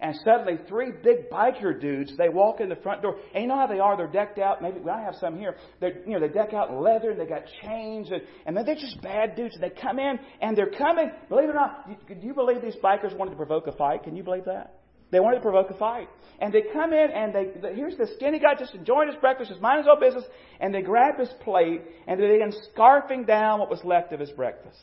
And 0.00 0.14
suddenly, 0.24 0.58
three 0.68 0.90
big 1.02 1.30
biker 1.30 1.80
dudes, 1.80 2.14
they 2.18 2.28
walk 2.28 2.60
in 2.60 2.68
the 2.68 2.76
front 2.76 3.00
door. 3.00 3.16
And 3.32 3.42
you 3.42 3.48
know 3.48 3.56
how 3.56 3.66
they 3.66 3.78
are? 3.78 3.96
They're 3.96 4.06
decked 4.06 4.38
out. 4.38 4.60
Maybe 4.60 4.80
I 4.90 5.00
have 5.00 5.14
some 5.20 5.38
here. 5.38 5.56
They, 5.80 5.92
you 6.06 6.18
know, 6.18 6.20
they 6.20 6.28
deck 6.28 6.52
out 6.52 6.68
in 6.68 6.80
leather 6.80 7.10
and 7.10 7.18
they 7.18 7.26
got 7.26 7.44
chains, 7.62 8.10
and, 8.10 8.20
and 8.44 8.56
they're 8.56 8.74
just 8.74 9.00
bad 9.00 9.36
dudes. 9.36 9.54
And 9.54 9.62
they 9.62 9.70
come 9.70 9.98
in 9.98 10.18
and 10.42 10.58
they're 10.58 10.72
coming. 10.72 11.10
Believe 11.28 11.48
it 11.48 11.52
or 11.52 11.54
not, 11.54 11.88
do 12.08 12.26
you 12.26 12.34
believe 12.34 12.60
these 12.60 12.76
bikers 12.82 13.16
wanted 13.16 13.30
to 13.30 13.36
provoke 13.36 13.66
a 13.66 13.72
fight? 13.72 14.02
Can 14.02 14.16
you 14.16 14.22
believe 14.22 14.44
that? 14.44 14.74
They 15.14 15.20
wanted 15.20 15.36
to 15.36 15.42
provoke 15.42 15.70
a 15.70 15.74
fight. 15.74 16.08
And 16.40 16.52
they 16.52 16.62
come 16.72 16.92
in 16.92 17.08
and 17.12 17.32
they, 17.32 17.72
here's 17.76 17.96
the 17.96 18.08
skinny 18.16 18.40
guy 18.40 18.56
just 18.58 18.74
enjoying 18.74 19.06
his 19.06 19.16
breakfast, 19.20 19.48
just 19.48 19.62
minding 19.62 19.84
his 19.84 19.88
own 19.88 20.00
business, 20.00 20.24
and 20.58 20.74
they 20.74 20.82
grab 20.82 21.20
his 21.20 21.28
plate 21.44 21.82
and 22.08 22.20
they 22.20 22.26
begin 22.26 22.52
scarfing 22.76 23.24
down 23.24 23.60
what 23.60 23.70
was 23.70 23.78
left 23.84 24.12
of 24.12 24.18
his 24.18 24.30
breakfast. 24.30 24.76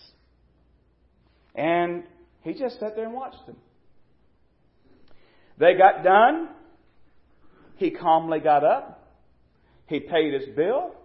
And 1.54 2.06
he 2.44 2.54
just 2.54 2.80
sat 2.80 2.96
there 2.96 3.04
and 3.04 3.14
watched 3.14 3.46
them. 3.46 3.58
They 5.58 5.74
got 5.74 6.02
done. 6.02 6.48
He 7.76 7.92
calmly 7.92 8.40
got 8.40 8.64
up. 8.64 9.14
He 9.88 10.00
paid 10.00 10.34
his 10.34 10.56
bill 10.56 10.96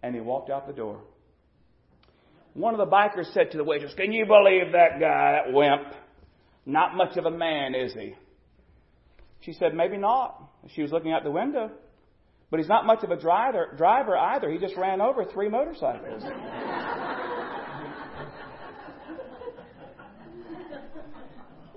and 0.00 0.14
he 0.14 0.20
walked 0.20 0.48
out 0.48 0.68
the 0.68 0.72
door. 0.72 1.00
One 2.52 2.72
of 2.72 2.78
the 2.78 2.86
bikers 2.86 3.34
said 3.34 3.50
to 3.50 3.56
the 3.56 3.64
waitress, 3.64 3.94
Can 3.94 4.12
you 4.12 4.26
believe 4.26 4.70
that 4.74 5.00
guy, 5.00 5.42
that 5.42 5.52
wimp? 5.52 5.92
Not 6.64 6.94
much 6.96 7.16
of 7.16 7.26
a 7.26 7.32
man, 7.32 7.74
is 7.74 7.92
he? 7.94 8.14
She 9.44 9.52
said, 9.52 9.74
maybe 9.74 9.96
not. 9.98 10.42
She 10.74 10.82
was 10.82 10.90
looking 10.90 11.12
out 11.12 11.22
the 11.24 11.30
window. 11.30 11.70
But 12.50 12.60
he's 12.60 12.68
not 12.68 12.86
much 12.86 13.02
of 13.02 13.10
a 13.10 13.16
driver, 13.16 13.74
driver 13.76 14.16
either. 14.16 14.50
He 14.50 14.58
just 14.58 14.76
ran 14.76 15.00
over 15.00 15.24
three 15.24 15.48
motorcycles. 15.48 16.22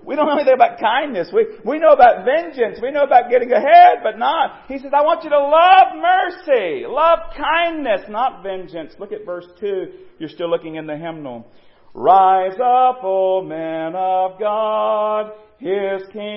we 0.05 0.15
don't 0.15 0.27
know 0.27 0.35
anything 0.35 0.53
about 0.53 0.79
kindness. 0.79 1.29
We, 1.33 1.47
we 1.65 1.79
know 1.79 1.89
about 1.89 2.25
vengeance. 2.25 2.79
We 2.81 2.91
know 2.91 3.03
about 3.03 3.29
getting 3.29 3.51
ahead, 3.51 3.97
but 4.03 4.17
not. 4.17 4.67
He 4.67 4.77
says, 4.77 4.91
I 4.95 5.01
want 5.01 5.23
you 5.23 5.31
to 5.31 5.39
love 5.39 5.97
mercy, 5.97 6.85
love 6.87 7.19
kindness, 7.35 8.01
not 8.07 8.43
vengeance. 8.43 8.93
Look 8.99 9.11
at 9.11 9.25
verse 9.25 9.47
2. 9.59 9.87
You're 10.19 10.29
still 10.29 10.49
looking 10.49 10.75
in 10.75 10.87
the 10.87 10.95
hymnal. 10.95 11.45
Rise 11.93 12.53
up, 12.53 12.99
O 13.03 13.41
men 13.41 13.95
of 13.95 14.39
God. 14.39 15.31
His 15.57 16.03
kingdom 16.13 16.36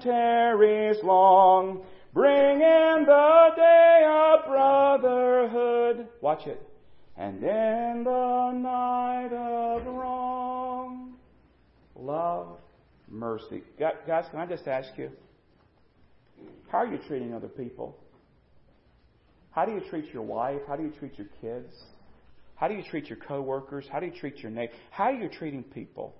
tarries 0.00 0.96
long. 1.02 1.82
Bring 2.12 2.60
in 2.60 3.04
the 3.06 3.48
day 3.56 4.04
of 4.06 4.46
brotherhood. 4.46 6.08
Watch 6.20 6.46
it. 6.46 6.60
And 7.16 7.42
in 7.42 8.04
the 8.04 8.52
night 8.52 9.32
of 9.32 9.86
wrong. 9.86 11.14
Love, 11.94 12.58
mercy. 13.08 13.62
Guys, 13.78 14.24
can 14.30 14.40
I 14.40 14.46
just 14.46 14.66
ask 14.66 14.88
you? 14.96 15.10
How 16.68 16.78
are 16.78 16.86
you 16.86 16.98
treating 17.06 17.34
other 17.34 17.48
people? 17.48 17.96
How 19.50 19.64
do 19.64 19.72
you 19.72 19.80
treat 19.90 20.12
your 20.12 20.22
wife? 20.22 20.60
How 20.66 20.76
do 20.76 20.82
you 20.82 20.92
treat 20.98 21.18
your 21.18 21.26
kids? 21.40 21.74
How 22.54 22.68
do 22.68 22.74
you 22.74 22.82
treat 22.82 23.08
your 23.08 23.18
coworkers? 23.18 23.86
How 23.90 24.00
do 24.00 24.06
you 24.06 24.12
treat 24.12 24.38
your 24.38 24.50
neighbor? 24.50 24.72
How 24.90 25.04
are 25.04 25.14
you 25.14 25.28
treating 25.28 25.62
people? 25.62 26.14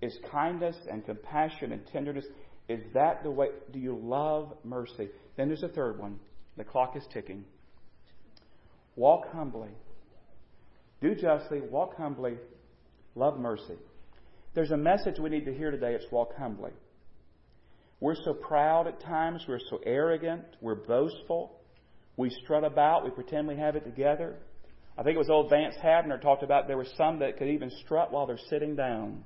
Is 0.00 0.16
kindness 0.30 0.76
and 0.90 1.04
compassion 1.04 1.72
and 1.72 1.86
tenderness, 1.86 2.24
Is 2.68 2.80
that 2.94 3.22
the 3.22 3.30
way? 3.30 3.48
Do 3.72 3.78
you 3.78 3.98
love 4.00 4.52
mercy? 4.62 5.08
Then 5.36 5.48
there's 5.48 5.62
a 5.62 5.68
third 5.68 5.98
one. 5.98 6.20
The 6.56 6.64
clock 6.64 6.96
is 6.96 7.02
ticking. 7.12 7.44
Walk 8.96 9.30
humbly. 9.32 9.70
Do 11.00 11.14
justly. 11.14 11.60
Walk 11.60 11.96
humbly. 11.96 12.36
Love 13.14 13.38
mercy. 13.38 13.76
There's 14.54 14.70
a 14.70 14.76
message 14.76 15.18
we 15.18 15.30
need 15.30 15.44
to 15.46 15.54
hear 15.54 15.70
today. 15.70 15.94
It's 15.94 16.10
walk 16.10 16.34
humbly. 16.36 16.72
We're 18.00 18.16
so 18.24 18.34
proud 18.34 18.86
at 18.86 19.00
times. 19.00 19.44
We're 19.48 19.60
so 19.70 19.80
arrogant. 19.84 20.44
We're 20.60 20.76
boastful. 20.76 21.60
We 22.16 22.30
strut 22.30 22.64
about. 22.64 23.04
We 23.04 23.10
pretend 23.10 23.48
we 23.48 23.56
have 23.56 23.76
it 23.76 23.84
together. 23.84 24.36
I 24.98 25.04
think 25.04 25.14
it 25.14 25.18
was 25.18 25.30
old 25.30 25.48
Vance 25.48 25.76
Havner 25.82 26.20
talked 26.20 26.42
about 26.42 26.66
there 26.66 26.76
were 26.76 26.86
some 26.96 27.20
that 27.20 27.38
could 27.38 27.46
even 27.46 27.70
strut 27.84 28.10
while 28.10 28.26
they're 28.26 28.36
sitting 28.50 28.74
down. 28.74 29.22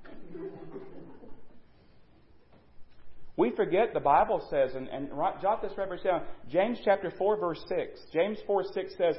We 3.39 3.53
forget 3.57 3.95
the 3.95 4.01
Bible 4.01 4.47
says, 4.51 4.75
and, 4.75 4.87
and 4.89 5.09
jot 5.41 5.63
this 5.63 5.73
reference 5.79 6.03
down, 6.03 6.25
James 6.51 6.79
chapter 6.85 7.11
4, 7.17 7.39
verse 7.39 7.65
6. 7.67 8.01
James 8.13 8.37
4, 8.47 8.65
6 8.75 8.93
says, 8.99 9.17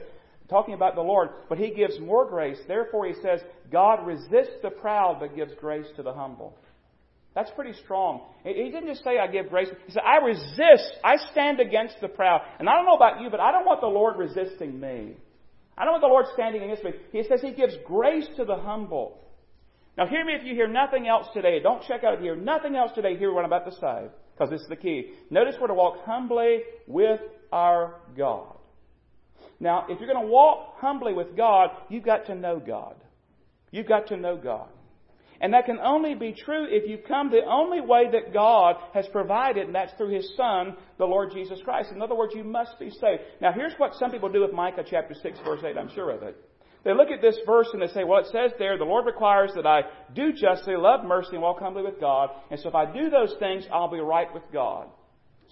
talking 0.48 0.76
about 0.76 0.94
the 0.94 1.02
Lord, 1.02 1.30
but 1.50 1.58
he 1.58 1.72
gives 1.72 2.00
more 2.00 2.30
grace. 2.30 2.60
Therefore, 2.68 3.08
he 3.08 3.16
says, 3.24 3.42
God 3.72 4.06
resists 4.06 4.62
the 4.62 4.70
proud, 4.70 5.18
but 5.20 5.36
gives 5.36 5.54
grace 5.60 5.88
to 5.96 6.04
the 6.04 6.14
humble. 6.14 6.56
That's 7.34 7.50
pretty 7.56 7.74
strong. 7.84 8.28
He 8.44 8.54
didn't 8.54 8.86
just 8.86 9.04
say, 9.04 9.18
I 9.18 9.26
give 9.26 9.50
grace. 9.50 9.70
He 9.88 9.94
said, 9.94 10.04
I 10.06 10.24
resist. 10.24 10.94
I 11.04 11.16
stand 11.32 11.60
against 11.60 11.96
the 12.00 12.10
proud. 12.10 12.42
And 12.60 12.70
I 12.70 12.76
don't 12.76 12.86
know 12.86 12.94
about 12.94 13.22
you, 13.22 13.32
but 13.32 13.40
I 13.40 13.52
don't 13.52 13.66
want 13.66 13.82
the 13.82 13.88
Lord 13.88 14.20
resisting 14.20 14.80
me. 14.80 15.16
I 15.78 15.86
don't 15.86 15.94
want 15.94 16.02
the 16.02 16.08
Lord 16.08 16.26
standing 16.34 16.64
against 16.64 16.84
me. 16.84 16.92
He 17.12 17.24
says 17.24 17.42
He 17.42 17.52
gives 17.52 17.76
grace 17.86 18.28
to 18.38 18.46
the 18.46 18.56
humble. 18.56 19.20
Now, 19.98 20.08
hear 20.08 20.26
me 20.26 20.34
if 20.34 20.44
you 20.44 20.56
hear 20.56 20.68
nothing 20.68 21.08
else 21.08 21.28
today. 21.34 21.60
Don't 21.62 21.84
check 21.84 22.04
out 22.04 22.20
here. 22.20 22.36
Nothing 22.36 22.76
else 22.76 22.92
today. 22.96 23.16
Hear 23.16 23.32
what 23.32 23.46
I'm 23.46 23.52
about 23.52 23.70
to 23.70 23.76
say, 23.76 24.08
because 24.34 24.50
this 24.50 24.62
is 24.62 24.68
the 24.68 24.76
key. 24.76 25.12
Notice 25.30 25.56
we're 25.62 25.68
to 25.68 25.74
walk 25.74 26.04
humbly 26.06 26.62
with 26.88 27.20
our 27.52 27.96
God. 28.18 28.56
Now, 29.60 29.86
if 29.88 30.00
you're 30.00 30.12
going 30.12 30.26
to 30.26 30.32
walk 30.32 30.78
humbly 30.78 31.14
with 31.14 31.38
God, 31.38 31.70
you've 31.90 32.04
got 32.04 32.26
to 32.26 32.36
know 32.36 32.60
God. 32.60 32.96
You've 33.72 33.88
got 33.88 34.08
to 34.08 34.18
know 34.18 34.36
God. 34.36 34.68
And 35.44 35.54
that 35.54 35.66
can 35.66 35.78
only 35.80 36.16
be 36.16 36.32
true 36.32 36.66
if 36.70 36.90
you 36.90 36.98
come 37.06 37.30
the 37.30 37.44
only 37.46 37.82
way 37.82 38.10
that 38.10 38.34
God 38.34 38.78
has 38.94 39.06
provided, 39.12 39.66
and 39.66 39.76
that's 39.76 39.92
through 39.98 40.16
His 40.16 40.34
Son, 40.38 40.78
the 40.98 41.06
Lord 41.06 41.32
Jesus 41.34 41.60
Christ. 41.66 41.92
In 41.92 42.02
other 42.02 42.16
words, 42.16 42.34
you 42.34 42.46
must 42.46 42.80
be 42.80 42.90
saved. 42.90 43.24
Now, 43.42 43.52
here's 43.52 43.74
what 43.78 43.94
some 43.96 44.10
people 44.10 44.30
do 44.30 44.40
with 44.40 44.54
Micah 44.54 44.86
chapter 44.90 45.14
6, 45.14 45.40
verse 45.44 45.60
8. 45.62 45.78
I'm 45.78 45.94
sure 45.94 46.12
of 46.12 46.24
it. 46.24 46.38
They 46.86 46.94
look 46.94 47.10
at 47.10 47.22
this 47.22 47.38
verse 47.46 47.68
and 47.74 47.82
they 47.82 47.94
say, 47.94 48.06
well, 48.06 48.22
it 48.22 48.28
says 48.32 48.52
there, 48.58 48.78
the 48.78 48.86
Lord 48.86 49.06
requires 49.06 49.52
that 49.56 49.68
I 49.68 49.82
do 50.16 50.32
justly, 50.32 50.78
love 50.78 51.04
mercy, 51.06 51.32
and 51.34 51.42
walk 51.42 51.60
humbly 51.60 51.84
with 51.84 52.00
God. 52.00 52.30
And 52.50 52.58
so 52.58 52.70
if 52.70 52.76
I 52.76 52.86
do 52.86 53.10
those 53.10 53.36
things, 53.38 53.66
I'll 53.72 53.92
be 53.92 54.00
right 54.00 54.34
with 54.34 54.44
God. 54.54 54.88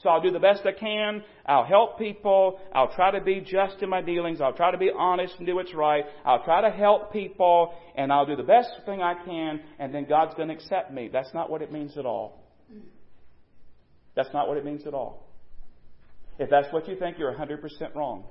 So 0.02 0.10
I'll 0.10 0.22
do 0.22 0.32
the 0.32 0.40
best 0.40 0.66
I 0.66 0.72
can. 0.72 1.24
I'll 1.46 1.66
help 1.66 2.00
people. 2.00 2.60
I'll 2.74 2.94
try 2.94 3.12
to 3.12 3.22
be 3.22 3.42
just 3.42 3.82
in 3.82 3.90
my 3.90 4.02
dealings. 4.02 4.42
I'll 4.42 4.54
try 4.54 4.72
to 4.72 4.78
be 4.78 4.90
honest 4.96 5.36
and 5.38 5.46
do 5.46 5.56
what's 5.56 5.74
right. 5.74 6.06
I'll 6.26 6.44
try 6.44 6.62
to 6.62 6.76
help 6.76 7.14
people 7.14 7.74
and 7.96 8.12
I'll 8.12 8.26
do 8.26 8.36
the 8.36 8.44
best 8.44 8.70
thing 8.86 9.02
I 9.02 9.14
can 9.26 9.62
and 9.80 9.94
then 9.94 10.06
God's 10.06 10.34
going 10.36 10.48
to 10.48 10.56
accept 10.56 10.92
me. 10.92 11.10
That's 11.12 11.34
not 11.34 11.50
what 11.50 11.62
it 11.62 11.72
means 11.72 11.98
at 11.98 12.06
all. 12.06 12.40
That's 14.16 14.34
not 14.34 14.48
what 14.48 14.58
it 14.58 14.66
means 14.66 14.88
at 14.88 14.94
all. 14.94 15.28
If 16.40 16.50
that's 16.50 16.72
what 16.74 16.88
you 16.88 16.96
think, 16.96 17.20
you're 17.20 17.34
100% 17.34 17.96
wrong. 17.96 18.24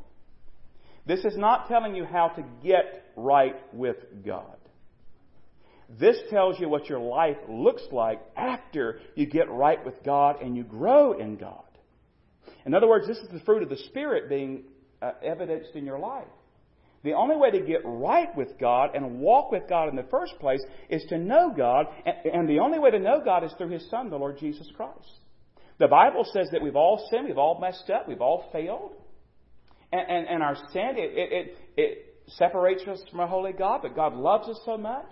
This 1.06 1.24
is 1.24 1.36
not 1.36 1.68
telling 1.68 1.94
you 1.94 2.04
how 2.04 2.28
to 2.28 2.44
get 2.62 3.12
right 3.16 3.56
with 3.72 3.96
God. 4.24 4.56
This 5.98 6.16
tells 6.30 6.60
you 6.60 6.68
what 6.68 6.88
your 6.88 7.00
life 7.00 7.38
looks 7.48 7.82
like 7.90 8.20
after 8.36 9.00
you 9.16 9.26
get 9.26 9.50
right 9.50 9.84
with 9.84 10.02
God 10.04 10.40
and 10.40 10.56
you 10.56 10.62
grow 10.62 11.18
in 11.18 11.36
God. 11.36 11.64
In 12.64 12.74
other 12.74 12.88
words, 12.88 13.06
this 13.06 13.18
is 13.18 13.28
the 13.32 13.40
fruit 13.40 13.62
of 13.62 13.68
the 13.68 13.76
Spirit 13.76 14.28
being 14.28 14.64
uh, 15.02 15.12
evidenced 15.24 15.74
in 15.74 15.84
your 15.84 15.98
life. 15.98 16.28
The 17.02 17.14
only 17.14 17.36
way 17.36 17.50
to 17.50 17.60
get 17.60 17.80
right 17.84 18.34
with 18.36 18.58
God 18.58 18.94
and 18.94 19.20
walk 19.20 19.50
with 19.50 19.62
God 19.68 19.88
in 19.88 19.96
the 19.96 20.06
first 20.10 20.38
place 20.38 20.60
is 20.90 21.02
to 21.08 21.16
know 21.16 21.52
God, 21.56 21.86
and, 22.04 22.46
the 22.46 22.58
only 22.58 22.78
way 22.78 22.90
to 22.90 22.98
know 22.98 23.22
God 23.24 23.42
is 23.42 23.52
through 23.56 23.70
His 23.70 23.88
Son, 23.88 24.10
the 24.10 24.16
Lord 24.16 24.38
Jesus 24.38 24.68
Christ. 24.76 25.18
The 25.78 25.88
Bible 25.88 26.26
says 26.30 26.48
that 26.52 26.60
we've 26.60 26.76
all 26.76 27.08
sinned, 27.10 27.26
we've 27.26 27.38
all 27.38 27.58
messed 27.58 27.88
up, 27.88 28.06
we've 28.06 28.20
all 28.20 28.50
failed. 28.52 28.92
And, 29.92 30.10
and, 30.10 30.28
and 30.28 30.42
our 30.42 30.56
sin, 30.56 30.96
it, 30.96 31.32
it, 31.32 31.58
it 31.78 32.16
separates 32.26 32.82
us 32.86 33.02
from 33.10 33.20
a 33.20 33.26
holy 33.26 33.54
God, 33.54 33.80
but 33.82 33.96
God 33.96 34.14
loves 34.14 34.48
us 34.48 34.60
so 34.66 34.76
much 34.76 35.10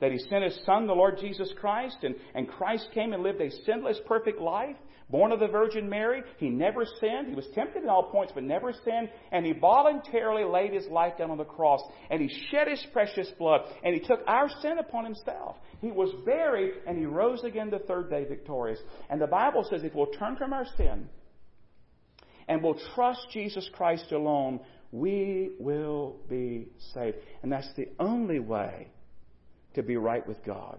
that 0.00 0.12
He 0.12 0.18
sent 0.18 0.44
His 0.44 0.58
Son, 0.64 0.86
the 0.86 0.92
Lord 0.92 1.18
Jesus 1.20 1.52
Christ, 1.58 1.98
and, 2.02 2.14
and 2.34 2.48
Christ 2.48 2.88
came 2.94 3.12
and 3.12 3.22
lived 3.22 3.40
a 3.40 3.50
sinless, 3.64 3.98
perfect 4.06 4.40
life, 4.40 4.76
born 5.10 5.32
of 5.32 5.40
the 5.40 5.48
Virgin 5.48 5.88
Mary. 5.88 6.22
He 6.38 6.50
never 6.50 6.84
sinned. 7.00 7.28
He 7.28 7.34
was 7.34 7.48
tempted 7.54 7.82
in 7.82 7.88
all 7.88 8.04
points, 8.04 8.32
but 8.34 8.44
never 8.44 8.72
sinned. 8.72 9.08
And 9.32 9.44
He 9.44 9.52
voluntarily 9.52 10.44
laid 10.44 10.72
His 10.72 10.86
life 10.88 11.18
down 11.18 11.30
on 11.30 11.38
the 11.38 11.44
cross, 11.44 11.80
and 12.10 12.20
He 12.20 12.28
shed 12.50 12.68
His 12.68 12.84
precious 12.92 13.28
blood, 13.38 13.62
and 13.82 13.94
He 13.94 14.00
took 14.00 14.20
our 14.26 14.48
sin 14.62 14.78
upon 14.78 15.04
Himself. 15.04 15.56
He 15.80 15.90
was 15.90 16.14
buried, 16.24 16.74
and 16.86 16.98
He 16.98 17.06
rose 17.06 17.42
again 17.44 17.70
the 17.70 17.80
third 17.80 18.10
day 18.10 18.24
victorious. 18.24 18.78
And 19.10 19.20
the 19.20 19.26
Bible 19.26 19.66
says 19.68 19.82
if 19.82 19.94
we'll 19.94 20.06
turn 20.06 20.36
from 20.36 20.52
our 20.52 20.66
sin 20.76 21.08
and 22.48 22.62
we'll 22.62 22.80
trust 22.94 23.26
Jesus 23.30 23.68
Christ 23.74 24.10
alone, 24.10 24.60
we 24.90 25.50
will 25.60 26.16
be 26.30 26.68
saved. 26.94 27.18
And 27.42 27.52
that's 27.52 27.70
the 27.76 27.88
only 28.00 28.40
way 28.40 28.88
to 29.78 29.82
be 29.82 29.96
right 29.96 30.26
with 30.26 30.44
God. 30.44 30.78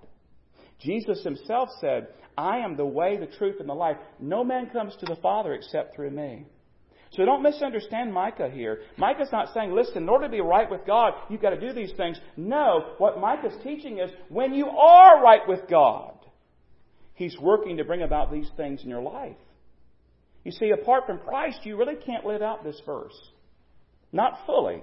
Jesus 0.80 1.24
himself 1.24 1.70
said, 1.82 2.08
I 2.38 2.60
am 2.60 2.78
the 2.78 2.86
way, 2.86 3.18
the 3.18 3.28
truth, 3.38 3.58
and 3.60 3.68
the 3.68 3.74
life. 3.74 3.98
No 4.20 4.44
man 4.44 4.70
comes 4.70 4.96
to 5.00 5.06
the 5.06 5.20
Father 5.22 5.54
except 5.54 5.96
through 5.96 6.12
me. 6.12 6.46
So 7.12 7.26
don't 7.26 7.42
misunderstand 7.42 8.14
Micah 8.14 8.50
here. 8.50 8.82
Micah's 8.98 9.32
not 9.32 9.54
saying, 9.54 9.74
listen, 9.74 10.04
in 10.04 10.10
order 10.10 10.26
to 10.26 10.32
be 10.32 10.42
right 10.42 10.70
with 10.70 10.86
God, 10.86 11.14
you've 11.30 11.42
got 11.42 11.50
to 11.50 11.60
do 11.60 11.74
these 11.74 11.92
things. 11.98 12.20
No, 12.38 12.94
what 13.00 13.20
Micah's 13.20 13.58
teaching 13.64 13.98
is 13.98 14.12
when 14.30 14.54
you 14.54 14.68
are 14.68 15.22
right 15.24 15.42
with 15.48 15.62
God, 15.70 16.14
He's 17.16 17.36
working 17.42 17.78
to 17.78 17.84
bring 17.84 18.04
about 18.04 18.32
these 18.32 18.50
things 18.56 18.82
in 18.84 18.90
your 18.90 19.02
life. 19.02 19.36
You 20.46 20.52
see, 20.52 20.70
apart 20.70 21.04
from 21.06 21.20
Christ, 21.20 21.60
you 21.64 21.76
really 21.78 21.98
can't 21.98 22.26
live 22.26 22.42
out 22.42 22.64
this 22.64 22.80
verse. 22.86 23.20
Not 24.14 24.40
fully. 24.46 24.82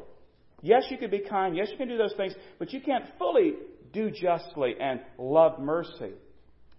Yes, 0.60 0.84
you 0.90 0.98
can 0.98 1.10
be 1.10 1.20
kind. 1.20 1.56
Yes, 1.56 1.68
you 1.70 1.78
can 1.78 1.88
do 1.88 1.96
those 1.96 2.14
things, 2.16 2.34
but 2.58 2.72
you 2.72 2.80
can't 2.80 3.04
fully 3.18 3.54
do 3.96 4.10
justly 4.10 4.74
and 4.78 5.00
love 5.18 5.58
mercy 5.58 6.12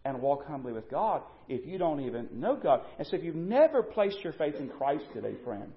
and 0.06 0.22
walk 0.22 0.46
humbly 0.46 0.72
with 0.72 0.90
God 0.90 1.24
if 1.50 1.66
you 1.66 1.78
don't 1.78 2.00
even 2.02 2.30
know 2.32 2.56
God. 2.56 2.82
And 2.98 3.08
so 3.08 3.18
if 3.18 3.24
you've 3.24 3.36
never 3.36 3.82
placed 3.82 4.24
your 4.24 4.34
faith 4.34 4.56
in 4.56 4.70
Christ 4.70 5.06
today, 5.14 5.34
friend, 5.44 5.74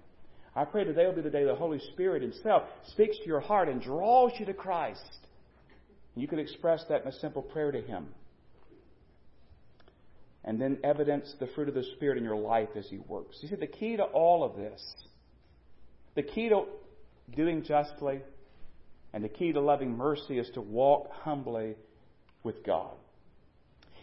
I 0.55 0.65
pray 0.67 0.85
today 0.85 1.07
will 1.07 1.15
be 1.15 1.23
the 1.23 1.31
day 1.31 1.45
the 1.45 1.55
Holy 1.55 1.81
Spirit 1.93 2.23
Himself 2.23 2.65
speaks 2.89 3.17
to 3.19 3.27
your 3.27 3.41
heart 3.41 3.69
and 3.69 3.81
draws 3.81 4.33
you 4.39 4.47
to 4.47 4.55
Christ. 4.55 5.01
You 6.15 6.29
can 6.29 6.39
express 6.39 6.85
that 6.91 7.03
in 7.03 7.09
a 7.09 7.19
simple 7.21 7.43
prayer 7.43 7.73
to 7.73 7.81
Him. 7.81 8.09
And 10.45 10.61
then 10.61 10.79
evidence 10.85 11.35
the 11.41 11.47
fruit 11.55 11.69
of 11.69 11.75
the 11.75 11.85
Spirit 11.97 12.19
in 12.19 12.25
your 12.25 12.37
life 12.37 12.71
as 12.77 12.87
He 12.89 12.99
works. 12.99 13.39
You 13.41 13.49
see, 13.49 13.57
the 13.57 13.67
key 13.67 13.97
to 13.97 14.05
all 14.05 14.45
of 14.45 14.57
this, 14.57 14.83
the 16.17 16.23
key 16.23 16.51
to 16.51 16.65
doing 17.35 17.63
justly, 17.63 18.21
and 19.13 19.25
the 19.25 19.29
key 19.29 19.53
to 19.53 19.61
loving 19.61 19.97
mercy 19.97 20.39
is 20.39 20.49
to 20.55 20.61
walk 20.61 21.11
humbly 21.11 21.77
with 22.43 22.65
God. 22.65 22.95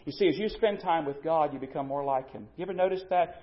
You 0.06 0.12
see, 0.12 0.28
as 0.28 0.38
you 0.38 0.50
spend 0.50 0.80
time 0.80 1.06
with 1.06 1.24
God, 1.24 1.54
you 1.54 1.60
become 1.60 1.88
more 1.88 2.04
like 2.04 2.32
Him. 2.32 2.48
You 2.56 2.64
ever 2.64 2.74
notice 2.74 3.02
that? 3.10 3.42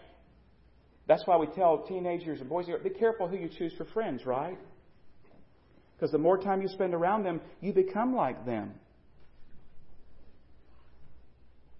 That's 1.06 1.22
why 1.26 1.36
we 1.36 1.46
tell 1.46 1.84
teenagers 1.86 2.40
and 2.40 2.48
boys, 2.48 2.66
be 2.82 2.90
careful 2.90 3.28
who 3.28 3.36
you 3.36 3.48
choose 3.48 3.72
for 3.76 3.84
friends, 3.86 4.24
right? 4.24 4.58
Because 5.94 6.10
the 6.10 6.18
more 6.18 6.38
time 6.38 6.62
you 6.62 6.68
spend 6.68 6.94
around 6.94 7.24
them, 7.24 7.40
you 7.60 7.72
become 7.72 8.14
like 8.14 8.46
them. 8.46 8.72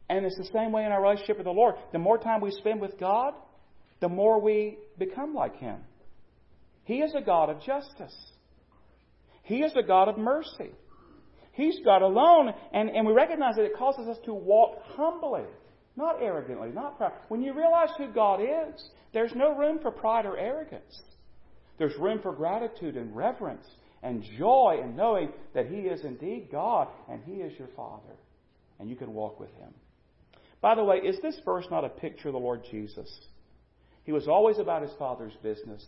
And 0.09 0.27
it's 0.27 0.37
the 0.37 0.49
same 0.53 0.71
way 0.71 0.85
in 0.85 0.93
our 0.93 1.03
relationship 1.03 1.39
with 1.39 1.47
the 1.47 1.53
Lord. 1.53 1.77
The 1.93 1.99
more 1.99 2.19
time 2.19 2.41
we 2.41 2.51
spend 2.51 2.81
with 2.81 2.99
God, 3.01 3.33
the 4.01 4.09
more 4.09 4.41
we 4.41 4.77
become 4.99 5.35
like 5.35 5.57
Him. 5.57 5.79
He 6.85 6.97
is 6.97 7.15
a 7.15 7.23
God 7.23 7.49
of 7.49 7.63
justice. 7.63 8.15
He 9.45 9.59
is 9.63 9.73
a 9.77 9.83
God 9.83 10.09
of 10.09 10.19
mercy. 10.19 10.73
He's 11.53 11.79
God 11.85 12.03
alone, 12.03 12.53
and, 12.73 12.91
and 12.91 13.07
we 13.07 13.13
recognize 13.13 13.55
that 13.57 13.65
it 13.65 13.77
causes 13.79 14.09
us 14.09 14.17
to 14.25 14.35
walk 14.35 14.83
humbly, 14.97 15.45
not 15.97 16.21
arrogantly, 16.21 16.71
not 16.71 16.99
proud. 16.99 17.13
When 17.29 17.43
you 17.43 17.55
realize 17.55 17.91
who 17.97 18.13
God 18.13 18.41
is, 18.41 18.91
there's 19.13 19.35
no 19.37 19.57
room 19.57 19.79
for 19.81 19.93
pride 19.93 20.27
or 20.27 20.37
arrogance. 20.37 21.01
There's 21.79 21.97
room 21.99 22.21
for 22.23 22.33
gratitude 22.33 22.97
and 22.97 23.15
reverence 23.15 23.67
and 24.03 24.25
joy 24.37 24.81
in 24.83 24.97
knowing 24.97 25.33
that 25.55 25.67
He 25.67 25.83
is 25.83 26.05
indeed 26.05 26.49
God 26.51 26.89
and 27.09 27.23
He 27.25 27.35
is 27.35 27.57
your 27.59 27.69
Father, 27.77 28.17
and 28.81 28.91
you 28.91 28.97
can 28.97 29.15
walk 29.15 29.39
with 29.39 29.51
Him. 29.55 29.73
By 30.61 30.75
the 30.75 30.85
way, 30.85 30.97
is 30.97 31.21
this 31.23 31.39
verse 31.45 31.67
not 31.71 31.85
a 31.85 31.89
picture 31.89 32.29
of 32.29 32.35
the 32.35 32.41
Lord 32.41 32.63
Jesus? 32.71 33.11
He 34.05 34.13
was 34.13 34.27
always 34.27 34.59
about 34.59 34.83
His 34.83 34.93
Father's 34.99 35.37
business. 35.43 35.85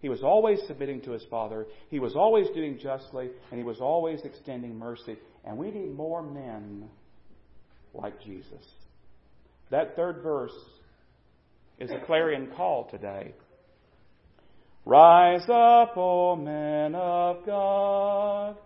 He 0.00 0.08
was 0.08 0.22
always 0.22 0.60
submitting 0.66 1.02
to 1.02 1.10
his 1.12 1.24
Father. 1.30 1.66
He 1.90 1.98
was 1.98 2.16
always 2.16 2.48
doing 2.54 2.78
justly, 2.78 3.28
and 3.50 3.58
he 3.58 3.64
was 3.64 3.80
always 3.80 4.20
extending 4.24 4.78
mercy. 4.78 5.16
And 5.44 5.58
we 5.58 5.70
need 5.70 5.94
more 5.94 6.22
men 6.22 6.88
like 7.92 8.20
Jesus. 8.22 8.64
That 9.70 9.96
third 9.96 10.22
verse 10.22 10.56
is 11.78 11.90
a 11.90 12.04
clarion 12.06 12.48
call 12.56 12.88
today. 12.90 13.34
Rise 14.84 15.44
up, 15.48 15.96
O 15.96 16.36
men 16.36 16.94
of 16.94 17.44
God. 17.44 18.56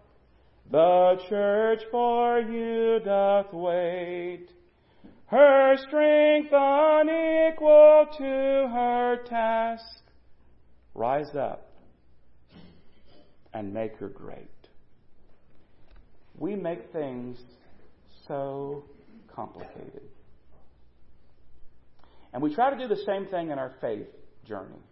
The 0.70 1.20
church 1.29 1.83
for 1.90 2.40
you 2.40 3.01
doth 3.05 3.53
wait. 3.53 4.49
Her 5.27 5.77
strength 5.87 6.51
unequal 6.53 8.07
to 8.18 8.68
her 8.73 9.18
task. 9.27 10.04
Rise 10.94 11.35
up 11.35 11.70
and 13.52 13.72
make 13.72 13.96
her 13.96 14.09
great. 14.09 14.48
We 16.38 16.57
make 16.57 16.92
things 16.92 17.38
so 18.26 18.85
complicated. 19.35 20.02
And 22.33 22.42
we 22.42 22.54
try 22.54 22.70
to 22.70 22.76
do 22.76 22.88
the 22.88 23.00
same 23.07 23.26
thing 23.26 23.50
in 23.50 23.59
our 23.59 23.72
faith 23.80 24.09
journey. 24.46 24.83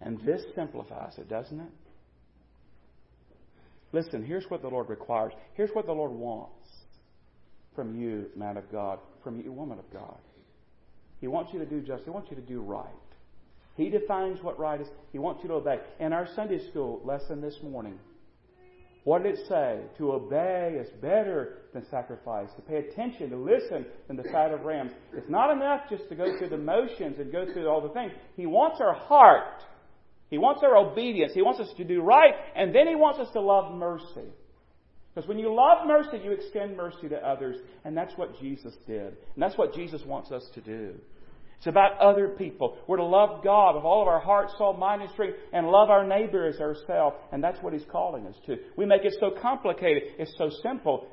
And 0.00 0.20
this 0.24 0.42
simplifies 0.54 1.14
it, 1.18 1.28
doesn't 1.28 1.58
it? 1.58 1.72
Listen, 3.92 4.24
here's 4.24 4.44
what 4.48 4.62
the 4.62 4.68
Lord 4.68 4.88
requires. 4.90 5.32
Here's 5.54 5.70
what 5.70 5.86
the 5.86 5.92
Lord 5.92 6.12
wants 6.12 6.68
from 7.74 7.98
you, 7.98 8.26
man 8.36 8.56
of 8.56 8.70
God, 8.70 8.98
from 9.24 9.40
you, 9.40 9.50
woman 9.50 9.78
of 9.78 9.90
God. 9.92 10.18
He 11.20 11.26
wants 11.28 11.52
you 11.52 11.58
to 11.58 11.66
do 11.66 11.80
just, 11.80 12.04
He 12.04 12.10
wants 12.10 12.30
you 12.30 12.36
to 12.36 12.42
do 12.42 12.60
right. 12.60 12.86
He 13.76 13.90
defines 13.90 14.42
what 14.42 14.58
right 14.58 14.80
is. 14.80 14.88
He 15.12 15.18
wants 15.18 15.42
you 15.42 15.48
to 15.48 15.54
obey. 15.54 15.78
In 16.00 16.12
our 16.12 16.26
Sunday 16.34 16.58
school 16.68 17.00
lesson 17.04 17.40
this 17.40 17.56
morning, 17.62 17.98
what 19.04 19.22
did 19.22 19.38
it 19.38 19.46
say? 19.48 19.80
To 19.98 20.12
obey 20.12 20.76
is 20.78 20.88
better 21.00 21.58
than 21.72 21.86
sacrifice. 21.88 22.48
To 22.56 22.62
pay 22.62 22.78
attention, 22.78 23.30
to 23.30 23.36
listen 23.36 23.86
than 24.06 24.16
the 24.16 24.24
fat 24.24 24.52
of 24.52 24.62
rams. 24.62 24.92
It's 25.14 25.30
not 25.30 25.50
enough 25.50 25.82
just 25.88 26.08
to 26.08 26.16
go 26.16 26.36
through 26.36 26.48
the 26.48 26.58
motions 26.58 27.18
and 27.18 27.30
go 27.30 27.46
through 27.52 27.68
all 27.68 27.80
the 27.80 27.88
things. 27.90 28.12
He 28.36 28.46
wants 28.46 28.80
our 28.80 28.94
heart. 28.94 29.62
He 30.28 30.38
wants 30.38 30.62
our 30.62 30.76
obedience. 30.76 31.32
He 31.32 31.42
wants 31.42 31.60
us 31.60 31.72
to 31.76 31.84
do 31.84 32.02
right, 32.02 32.34
and 32.54 32.74
then 32.74 32.86
He 32.86 32.96
wants 32.96 33.20
us 33.20 33.28
to 33.32 33.40
love 33.40 33.72
mercy. 33.72 34.28
Because 35.18 35.28
when 35.28 35.40
you 35.40 35.52
love 35.52 35.84
mercy, 35.84 36.20
you 36.22 36.30
extend 36.30 36.76
mercy 36.76 37.08
to 37.08 37.16
others, 37.16 37.56
and 37.84 37.96
that's 37.96 38.16
what 38.16 38.38
Jesus 38.38 38.72
did. 38.86 39.16
And 39.34 39.42
that's 39.42 39.58
what 39.58 39.74
Jesus 39.74 40.00
wants 40.06 40.30
us 40.30 40.44
to 40.54 40.60
do. 40.60 40.94
It's 41.56 41.66
about 41.66 41.98
other 41.98 42.28
people. 42.28 42.78
We're 42.86 42.98
to 42.98 43.04
love 43.04 43.42
God 43.42 43.74
with 43.74 43.82
all 43.82 44.00
of 44.00 44.06
our 44.06 44.20
heart, 44.20 44.50
soul, 44.56 44.74
mind, 44.74 45.02
and 45.02 45.10
strength, 45.10 45.36
and 45.52 45.66
love 45.66 45.90
our 45.90 46.06
neighbor 46.06 46.46
as 46.46 46.60
ourselves. 46.60 47.16
And 47.32 47.42
that's 47.42 47.60
what 47.64 47.72
He's 47.72 47.82
calling 47.90 48.28
us 48.28 48.36
to. 48.46 48.58
We 48.76 48.86
make 48.86 49.04
it 49.04 49.16
so 49.18 49.32
complicated. 49.42 50.04
It's 50.20 50.32
so 50.38 50.50
simple. 50.62 51.08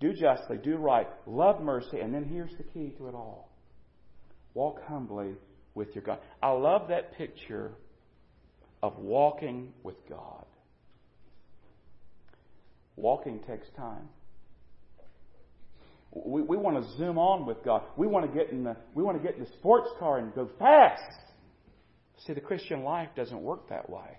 Do 0.00 0.12
justly, 0.12 0.58
do 0.58 0.76
right, 0.76 1.08
love 1.26 1.62
mercy, 1.62 1.98
and 1.98 2.12
then 2.12 2.26
here's 2.26 2.54
the 2.58 2.64
key 2.64 2.92
to 2.98 3.08
it 3.08 3.14
all. 3.14 3.50
Walk 4.52 4.84
humbly 4.84 5.32
with 5.74 5.94
your 5.94 6.04
God. 6.04 6.18
I 6.42 6.50
love 6.50 6.88
that 6.88 7.16
picture 7.16 7.72
of 8.82 8.98
walking 8.98 9.72
with 9.82 9.96
God. 10.10 10.44
Walking 13.00 13.40
takes 13.46 13.66
time. 13.76 14.08
We, 16.12 16.42
we 16.42 16.56
want 16.56 16.82
to 16.82 16.96
zoom 16.96 17.18
on 17.18 17.46
with 17.46 17.62
God. 17.64 17.82
We 17.96 18.06
want 18.06 18.30
to 18.30 18.36
get 18.36 18.50
in 18.50 18.64
the 18.64 18.76
we 18.94 19.02
want 19.02 19.20
to 19.20 19.22
get 19.22 19.36
in 19.36 19.44
the 19.44 19.50
sports 19.58 19.88
car 19.98 20.18
and 20.18 20.34
go 20.34 20.48
fast. 20.58 21.02
See, 22.26 22.32
the 22.32 22.40
Christian 22.40 22.82
life 22.82 23.08
doesn't 23.16 23.40
work 23.40 23.68
that 23.68 23.88
way. 23.88 24.18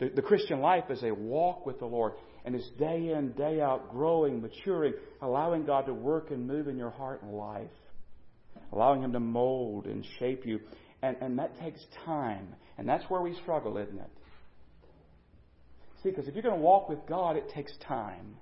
The, 0.00 0.10
the 0.16 0.22
Christian 0.22 0.60
life 0.60 0.84
is 0.90 1.02
a 1.02 1.12
walk 1.12 1.64
with 1.64 1.78
the 1.78 1.86
Lord, 1.86 2.14
and 2.44 2.54
it's 2.54 2.68
day 2.78 3.12
in, 3.16 3.32
day 3.32 3.60
out, 3.60 3.90
growing, 3.92 4.42
maturing, 4.42 4.94
allowing 5.20 5.64
God 5.64 5.86
to 5.86 5.94
work 5.94 6.30
and 6.30 6.46
move 6.46 6.66
in 6.66 6.76
your 6.76 6.90
heart 6.90 7.22
and 7.22 7.32
life, 7.32 7.70
allowing 8.72 9.02
Him 9.02 9.12
to 9.12 9.20
mold 9.20 9.86
and 9.86 10.04
shape 10.18 10.44
you. 10.44 10.60
And, 11.02 11.16
and 11.20 11.38
that 11.38 11.58
takes 11.60 11.80
time. 12.04 12.48
And 12.78 12.88
that's 12.88 13.04
where 13.08 13.22
we 13.22 13.34
struggle, 13.42 13.78
isn't 13.78 13.98
it? 13.98 14.10
See, 16.02 16.10
because 16.10 16.26
if 16.26 16.34
you're 16.34 16.42
going 16.42 16.56
to 16.56 16.60
walk 16.60 16.88
with 16.88 17.06
God, 17.08 17.36
it 17.36 17.50
takes 17.54 17.72
time. 17.86 18.36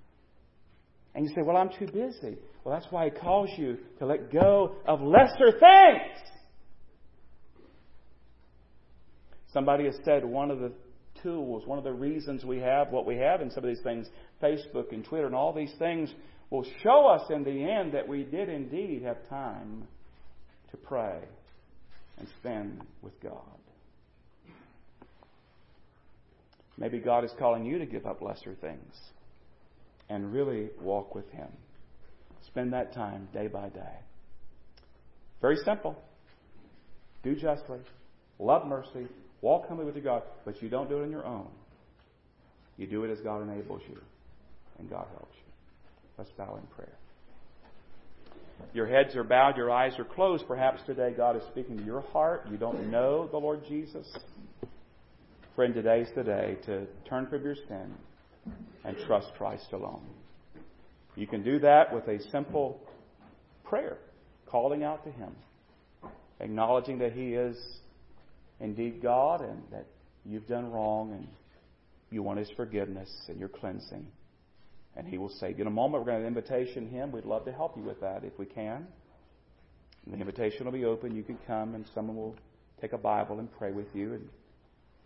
And 1.15 1.29
you 1.29 1.35
say, 1.35 1.43
Well, 1.43 1.57
I'm 1.57 1.71
too 1.71 1.87
busy. 1.87 2.39
Well, 2.65 2.79
that's 2.79 2.91
why 2.91 3.07
He 3.07 3.11
calls 3.11 3.51
you 3.57 3.79
to 3.99 4.07
let 4.07 4.33
go 4.33 4.77
of 4.87 5.01
lesser 5.01 5.53
things. 5.53 6.31
Somebody 9.53 9.87
has 9.87 9.97
said 10.05 10.25
one 10.25 10.51
of 10.51 10.61
the 10.61 10.73
tools, 11.23 11.67
one 11.67 11.79
of 11.79 11.85
the 11.85 11.93
reasons 11.93 12.45
we 12.45 12.59
have 12.59 12.91
what 12.91 13.05
we 13.05 13.17
have 13.17 13.41
in 13.41 13.51
some 13.51 13.65
of 13.65 13.69
these 13.69 13.83
things, 13.83 14.07
Facebook 14.43 14.93
and 14.93 15.05
Twitter 15.05 15.27
and 15.27 15.35
all 15.35 15.53
these 15.53 15.73
things, 15.79 16.13
will 16.51 16.65
show 16.83 17.07
us 17.07 17.23
in 17.31 17.45
the 17.45 17.65
end 17.71 17.93
that 17.95 18.07
we 18.07 18.23
did 18.23 18.49
indeed 18.49 19.03
have 19.03 19.29
time 19.29 19.87
to 20.71 20.77
pray 20.77 21.19
and 22.19 22.29
spend 22.41 22.83
with 23.03 23.21
God. 23.21 23.43
Maybe 26.81 26.99
God 26.99 27.25
is 27.25 27.31
calling 27.39 27.65
you 27.65 27.79
to 27.79 27.87
give 27.87 28.07
up 28.07 28.23
lesser 28.23 28.57
things 28.61 28.95
and 30.09 30.33
really 30.33 30.71
walk 30.81 31.15
with 31.15 31.31
Him. 31.31 31.49
Spend 32.47 32.73
that 32.73 32.95
time 32.95 33.29
day 33.33 33.47
by 33.47 33.69
day. 33.69 33.95
Very 35.43 35.57
simple. 35.65 35.97
Do 37.23 37.37
justly, 37.37 37.79
love 38.39 38.67
mercy, 38.67 39.07
walk 39.43 39.69
humbly 39.69 39.85
with 39.85 39.95
your 39.95 40.05
God, 40.05 40.23
but 40.47 40.61
you 40.63 40.71
don't 40.71 40.89
do 40.89 41.01
it 41.01 41.03
on 41.05 41.11
your 41.11 41.27
own. 41.27 41.49
You 42.79 42.87
do 42.87 43.05
it 43.05 43.11
as 43.11 43.21
God 43.21 43.43
enables 43.43 43.83
you, 43.89 43.99
and 44.79 44.89
God 44.89 45.07
helps 45.13 45.37
you. 45.37 45.53
Let's 46.17 46.31
bow 46.33 46.57
in 46.57 46.67
prayer. 46.75 46.97
Your 48.73 48.87
heads 48.87 49.15
are 49.17 49.25
bowed, 49.25 49.57
your 49.59 49.71
eyes 49.71 49.93
are 49.99 50.05
closed. 50.05 50.45
Perhaps 50.49 50.81
today 50.87 51.13
God 51.15 51.37
is 51.37 51.43
speaking 51.51 51.77
to 51.77 51.85
your 51.85 52.01
heart. 52.01 52.47
You 52.51 52.57
don't 52.57 52.91
know 52.91 53.29
the 53.31 53.39
Lord 53.39 53.61
Jesus. 53.69 54.07
Friend, 55.61 55.75
today's 55.75 56.09
the 56.17 56.25
day 56.25 56.57
to 56.65 56.87
turn 57.07 57.27
from 57.27 57.45
your 57.45 57.55
sin 57.55 57.93
and 58.83 58.97
trust 59.07 59.27
Christ 59.37 59.67
alone. 59.75 60.01
You 61.17 61.27
can 61.27 61.43
do 61.43 61.59
that 61.59 61.95
with 61.95 62.09
a 62.09 62.19
simple 62.31 62.81
prayer, 63.63 63.99
calling 64.47 64.85
out 64.85 65.05
to 65.05 65.11
Him, 65.11 65.33
acknowledging 66.41 66.97
that 67.01 67.13
He 67.13 67.35
is 67.35 67.59
indeed 68.59 69.03
God 69.03 69.43
and 69.43 69.61
that 69.71 69.85
you've 70.25 70.47
done 70.47 70.73
wrong 70.73 71.13
and 71.13 71.29
you 72.11 72.23
want 72.23 72.39
His 72.39 72.49
forgiveness 72.57 73.11
and 73.29 73.39
your 73.39 73.51
cleansing. 73.51 74.07
And 74.97 75.07
He 75.07 75.19
will 75.19 75.29
save 75.29 75.59
you. 75.59 75.65
In 75.65 75.69
a 75.69 75.71
moment, 75.71 76.03
we're 76.03 76.11
going 76.11 76.23
to 76.23 76.27
invitation 76.27 76.89
Him. 76.89 77.13
We'd 77.13 77.27
love 77.27 77.45
to 77.45 77.53
help 77.53 77.77
you 77.77 77.83
with 77.83 78.01
that 78.01 78.25
if 78.25 78.39
we 78.39 78.47
can. 78.47 78.87
And 80.07 80.15
the 80.15 80.17
invitation 80.17 80.65
will 80.65 80.73
be 80.73 80.87
open. 80.87 81.15
You 81.15 81.23
can 81.23 81.37
come 81.47 81.75
and 81.75 81.85
someone 81.95 82.17
will 82.17 82.37
take 82.81 82.95
a 82.95 82.99
Bible 82.99 83.41
and 83.41 83.53
pray 83.59 83.73
with 83.73 83.89
you. 83.95 84.15
And 84.15 84.27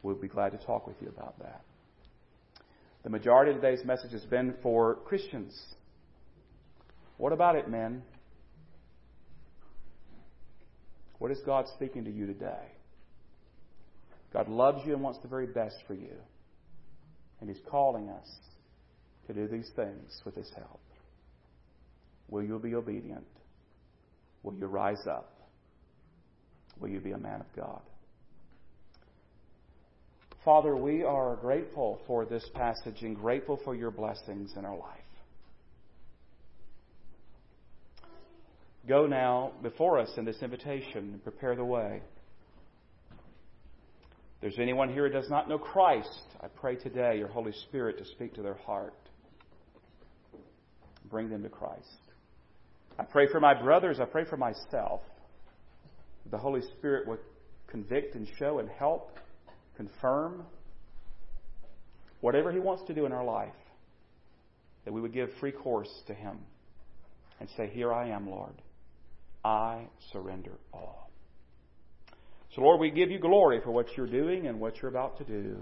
we'll 0.04 0.14
be 0.14 0.28
glad 0.28 0.52
to 0.52 0.58
talk 0.58 0.86
with 0.86 0.96
you 1.00 1.08
about 1.08 1.36
that. 1.40 1.62
The 3.02 3.10
majority 3.10 3.50
of 3.50 3.60
today's 3.60 3.84
message 3.84 4.12
has 4.12 4.24
been 4.24 4.54
for 4.62 4.96
Christians. 5.06 5.58
What 7.16 7.32
about 7.32 7.56
it, 7.56 7.68
men? 7.68 8.02
What 11.18 11.30
is 11.30 11.38
God 11.44 11.66
speaking 11.74 12.04
to 12.04 12.10
you 12.10 12.26
today? 12.26 12.72
God 14.32 14.48
loves 14.48 14.86
you 14.86 14.92
and 14.92 15.02
wants 15.02 15.20
the 15.20 15.28
very 15.28 15.46
best 15.46 15.76
for 15.86 15.94
you. 15.94 16.12
And 17.40 17.48
He's 17.48 17.62
calling 17.70 18.10
us 18.10 18.28
to 19.26 19.32
do 19.32 19.48
these 19.48 19.70
things 19.74 20.20
with 20.24 20.34
His 20.34 20.50
help. 20.54 20.80
Will 22.28 22.42
you 22.42 22.58
be 22.58 22.74
obedient? 22.74 23.26
Will 24.42 24.54
you 24.54 24.66
rise 24.66 25.06
up? 25.10 25.30
Will 26.78 26.88
you 26.88 27.00
be 27.00 27.12
a 27.12 27.18
man 27.18 27.40
of 27.40 27.46
God? 27.56 27.80
Father, 30.44 30.76
we 30.76 31.02
are 31.02 31.36
grateful 31.36 32.00
for 32.06 32.26
this 32.26 32.46
passage 32.54 33.00
and 33.00 33.16
grateful 33.16 33.58
for 33.64 33.74
your 33.74 33.90
blessings 33.90 34.52
in 34.58 34.66
our 34.66 34.76
life. 34.76 35.00
Go 38.86 39.06
now 39.06 39.52
before 39.62 39.98
us 39.98 40.10
in 40.18 40.26
this 40.26 40.42
invitation 40.42 40.98
and 41.14 41.22
prepare 41.22 41.56
the 41.56 41.64
way. 41.64 42.02
If 44.34 44.40
there's 44.42 44.58
anyone 44.58 44.92
here 44.92 45.08
who 45.08 45.14
does 45.14 45.30
not 45.30 45.48
know 45.48 45.56
Christ, 45.56 46.26
I 46.42 46.48
pray 46.48 46.76
today 46.76 47.16
your 47.16 47.28
Holy 47.28 47.52
Spirit 47.66 47.96
to 47.96 48.04
speak 48.04 48.34
to 48.34 48.42
their 48.42 48.58
heart. 48.66 48.92
Bring 51.10 51.30
them 51.30 51.42
to 51.44 51.48
Christ. 51.48 51.80
I 52.98 53.04
pray 53.04 53.28
for 53.32 53.40
my 53.40 53.54
brothers. 53.54 53.98
I 53.98 54.04
pray 54.04 54.26
for 54.26 54.36
myself. 54.36 55.00
The 56.30 56.36
Holy 56.36 56.60
Spirit 56.76 57.08
would 57.08 57.20
convict 57.66 58.14
and 58.14 58.28
show 58.38 58.58
and 58.58 58.68
help 58.68 59.18
confirm, 59.76 60.44
whatever 62.20 62.52
He 62.52 62.58
wants 62.58 62.84
to 62.86 62.94
do 62.94 63.06
in 63.06 63.12
our 63.12 63.24
life, 63.24 63.52
that 64.84 64.92
we 64.92 65.00
would 65.00 65.12
give 65.12 65.30
free 65.40 65.52
course 65.52 65.90
to 66.06 66.14
Him 66.14 66.38
and 67.40 67.48
say, 67.56 67.68
Here 67.72 67.92
I 67.92 68.10
am, 68.10 68.28
Lord. 68.28 68.54
I 69.44 69.86
surrender 70.12 70.58
all. 70.72 71.10
So, 72.54 72.62
Lord, 72.62 72.80
we 72.80 72.90
give 72.90 73.10
you 73.10 73.18
glory 73.18 73.60
for 73.62 73.72
what 73.72 73.86
you're 73.96 74.06
doing 74.06 74.46
and 74.46 74.60
what 74.60 74.80
you're 74.80 74.90
about 74.90 75.18
to 75.18 75.24
do. 75.24 75.58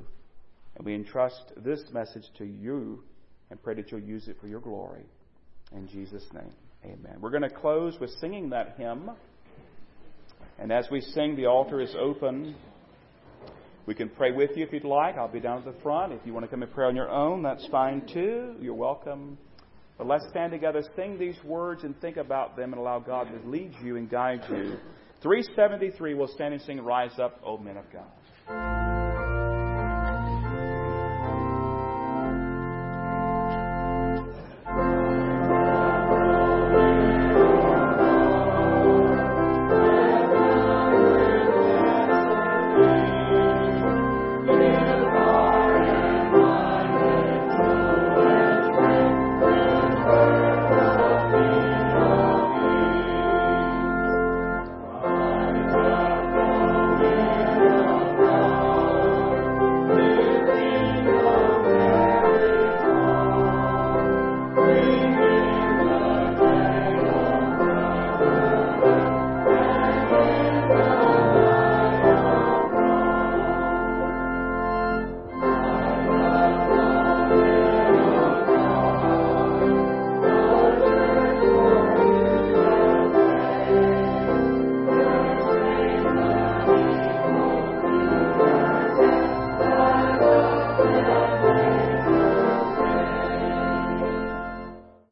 And 0.76 0.86
we 0.86 0.94
entrust 0.94 1.52
this 1.56 1.82
message 1.92 2.24
to 2.38 2.44
you 2.44 3.02
and 3.50 3.62
pray 3.62 3.74
that 3.74 3.90
you'll 3.90 4.00
use 4.00 4.28
it 4.28 4.36
for 4.40 4.46
your 4.46 4.60
glory. 4.60 5.04
In 5.74 5.88
Jesus' 5.88 6.24
name. 6.32 6.52
Amen. 6.84 7.16
We're 7.20 7.30
going 7.30 7.42
to 7.42 7.50
close 7.50 7.98
with 8.00 8.10
singing 8.20 8.50
that 8.50 8.74
hymn. 8.76 9.10
And 10.58 10.72
as 10.72 10.86
we 10.90 11.00
sing, 11.00 11.36
the 11.36 11.46
altar 11.46 11.80
is 11.80 11.94
open. 11.98 12.54
We 13.86 13.94
can 13.94 14.08
pray 14.08 14.30
with 14.30 14.50
you 14.56 14.64
if 14.64 14.72
you'd 14.72 14.84
like. 14.84 15.16
I'll 15.16 15.28
be 15.28 15.40
down 15.40 15.58
at 15.58 15.64
the 15.64 15.80
front. 15.82 16.12
If 16.12 16.20
you 16.24 16.32
want 16.32 16.44
to 16.44 16.48
come 16.48 16.62
and 16.62 16.72
pray 16.72 16.86
on 16.86 16.94
your 16.94 17.10
own, 17.10 17.42
that's 17.42 17.66
fine 17.68 18.06
too. 18.12 18.54
You're 18.60 18.74
welcome. 18.74 19.36
But 19.98 20.06
let's 20.06 20.24
stand 20.30 20.52
together, 20.52 20.82
sing 20.96 21.18
these 21.18 21.36
words, 21.44 21.84
and 21.84 22.00
think 22.00 22.16
about 22.16 22.56
them 22.56 22.72
and 22.72 22.80
allow 22.80 22.98
God 22.98 23.24
to 23.24 23.48
lead 23.48 23.72
you 23.82 23.96
and 23.96 24.08
guide 24.08 24.42
you. 24.48 24.76
373 25.22 26.14
we'll 26.14 26.28
stand 26.28 26.54
and 26.54 26.62
sing 26.62 26.80
Rise 26.80 27.18
Up, 27.18 27.40
O 27.44 27.58
Men 27.58 27.76
of 27.76 27.84
God. 27.92 28.91